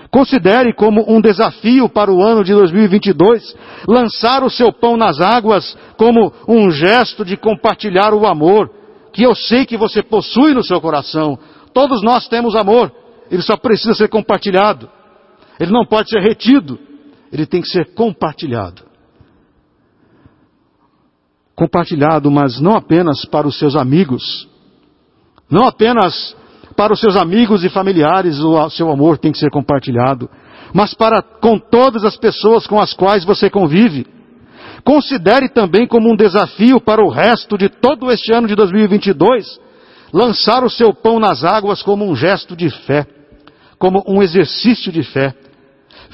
Considere 0.09 0.73
como 0.73 1.03
um 1.07 1.19
desafio 1.19 1.89
para 1.89 2.11
o 2.11 2.21
ano 2.21 2.43
de 2.43 2.53
2022 2.53 3.55
lançar 3.87 4.43
o 4.43 4.49
seu 4.49 4.71
pão 4.71 4.95
nas 4.95 5.19
águas 5.19 5.75
como 5.97 6.31
um 6.47 6.69
gesto 6.69 7.25
de 7.25 7.35
compartilhar 7.35 8.13
o 8.13 8.25
amor 8.25 8.69
que 9.11 9.23
eu 9.23 9.33
sei 9.35 9.65
que 9.65 9.77
você 9.77 10.03
possui 10.03 10.53
no 10.53 10.63
seu 10.63 10.79
coração. 10.79 11.37
Todos 11.73 12.03
nós 12.03 12.27
temos 12.27 12.55
amor, 12.55 12.91
ele 13.33 13.41
só 13.41 13.57
precisa 13.57 13.95
ser 13.95 14.09
compartilhado. 14.09 14.87
Ele 15.59 15.71
não 15.71 15.87
pode 15.87 16.07
ser 16.07 16.19
retido, 16.19 16.77
ele 17.31 17.47
tem 17.47 17.63
que 17.63 17.67
ser 17.67 17.95
compartilhado. 17.95 18.83
Compartilhado, 21.55 22.29
mas 22.29 22.61
não 22.61 22.75
apenas 22.75 23.25
para 23.25 23.47
os 23.47 23.57
seus 23.57 23.75
amigos, 23.75 24.47
não 25.49 25.65
apenas 25.65 26.35
para 26.75 26.93
os 26.93 26.99
seus 26.99 27.15
amigos 27.15 27.63
e 27.63 27.69
familiares 27.69 28.37
o 28.39 28.69
seu 28.69 28.91
amor 28.91 29.17
tem 29.17 29.31
que 29.31 29.39
ser 29.39 29.49
compartilhado, 29.49 30.29
mas 30.71 30.93
para 30.93 31.19
com 31.23 31.57
todas 31.57 32.03
as 32.03 32.15
pessoas 32.15 32.67
com 32.67 32.79
as 32.79 32.93
quais 32.93 33.25
você 33.25 33.49
convive. 33.49 34.05
Considere 34.83 35.49
também 35.49 35.87
como 35.87 36.11
um 36.11 36.15
desafio 36.15 36.79
para 36.79 37.03
o 37.03 37.09
resto 37.09 37.57
de 37.57 37.67
todo 37.67 38.11
este 38.11 38.31
ano 38.31 38.47
de 38.47 38.53
2022 38.53 39.59
lançar 40.13 40.63
o 40.63 40.69
seu 40.69 40.93
pão 40.93 41.19
nas 41.19 41.43
águas 41.43 41.81
como 41.81 42.07
um 42.07 42.15
gesto 42.15 42.55
de 42.55 42.69
fé, 42.69 43.07
como 43.83 44.01
um 44.07 44.23
exercício 44.23 44.93
de 44.93 45.03
fé. 45.03 45.35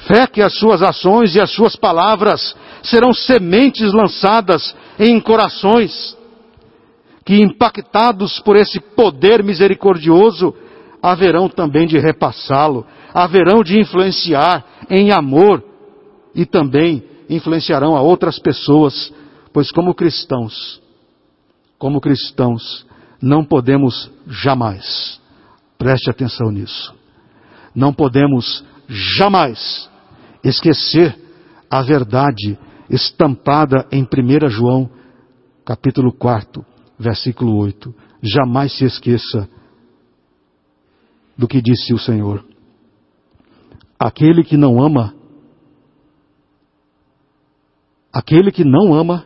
Fé 0.08 0.26
que 0.26 0.42
as 0.42 0.58
suas 0.58 0.82
ações 0.82 1.36
e 1.36 1.40
as 1.40 1.52
suas 1.52 1.76
palavras 1.76 2.56
serão 2.82 3.14
sementes 3.14 3.92
lançadas 3.92 4.74
em 4.98 5.20
corações 5.20 6.18
que, 7.24 7.40
impactados 7.40 8.40
por 8.40 8.56
esse 8.56 8.80
poder 8.80 9.44
misericordioso, 9.44 10.52
haverão 11.00 11.48
também 11.48 11.86
de 11.86 11.96
repassá-lo, 11.96 12.84
haverão 13.14 13.62
de 13.62 13.78
influenciar 13.78 14.64
em 14.90 15.12
amor 15.12 15.62
e 16.34 16.44
também 16.44 17.04
influenciarão 17.28 17.96
a 17.96 18.00
outras 18.00 18.40
pessoas, 18.40 19.14
pois 19.52 19.70
como 19.70 19.94
cristãos, 19.94 20.82
como 21.78 22.00
cristãos, 22.00 22.84
não 23.22 23.44
podemos 23.44 24.10
jamais, 24.26 25.20
preste 25.78 26.10
atenção 26.10 26.50
nisso, 26.50 26.98
não 27.74 27.92
podemos 27.92 28.64
jamais 28.88 29.90
esquecer 30.42 31.18
a 31.70 31.82
verdade 31.82 32.58
estampada 32.88 33.86
em 33.92 34.02
1 34.02 34.48
João, 34.48 34.90
capítulo 35.64 36.12
4, 36.12 36.64
versículo 36.98 37.56
8. 37.56 37.94
Jamais 38.22 38.76
se 38.76 38.84
esqueça 38.84 39.48
do 41.36 41.46
que 41.46 41.62
disse 41.62 41.94
o 41.94 41.98
Senhor. 41.98 42.44
Aquele 43.98 44.42
que 44.42 44.56
não 44.56 44.82
ama 44.82 45.14
Aquele 48.12 48.50
que 48.50 48.64
não 48.64 48.92
ama, 48.92 49.24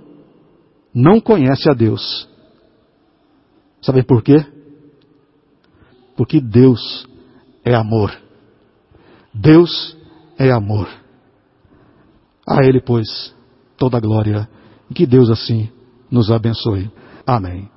não 0.95 1.21
conhece 1.21 1.69
a 1.71 1.75
Deus. 1.75 2.29
Sabe 3.81 4.03
por 4.03 4.23
quê? 4.23 4.45
Porque 6.17 6.41
Deus 6.41 7.09
é 7.65 7.75
amor. 7.75 8.13
Deus 9.35 9.97
é 10.39 10.51
amor. 10.51 10.89
A 12.47 12.65
Ele, 12.65 12.81
pois, 12.81 13.35
toda 13.77 13.97
a 13.97 14.01
glória. 14.01 14.49
Que 14.95 15.07
Deus 15.07 15.29
assim 15.31 15.71
nos 16.11 16.31
abençoe. 16.31 16.91
Amém. 17.27 17.74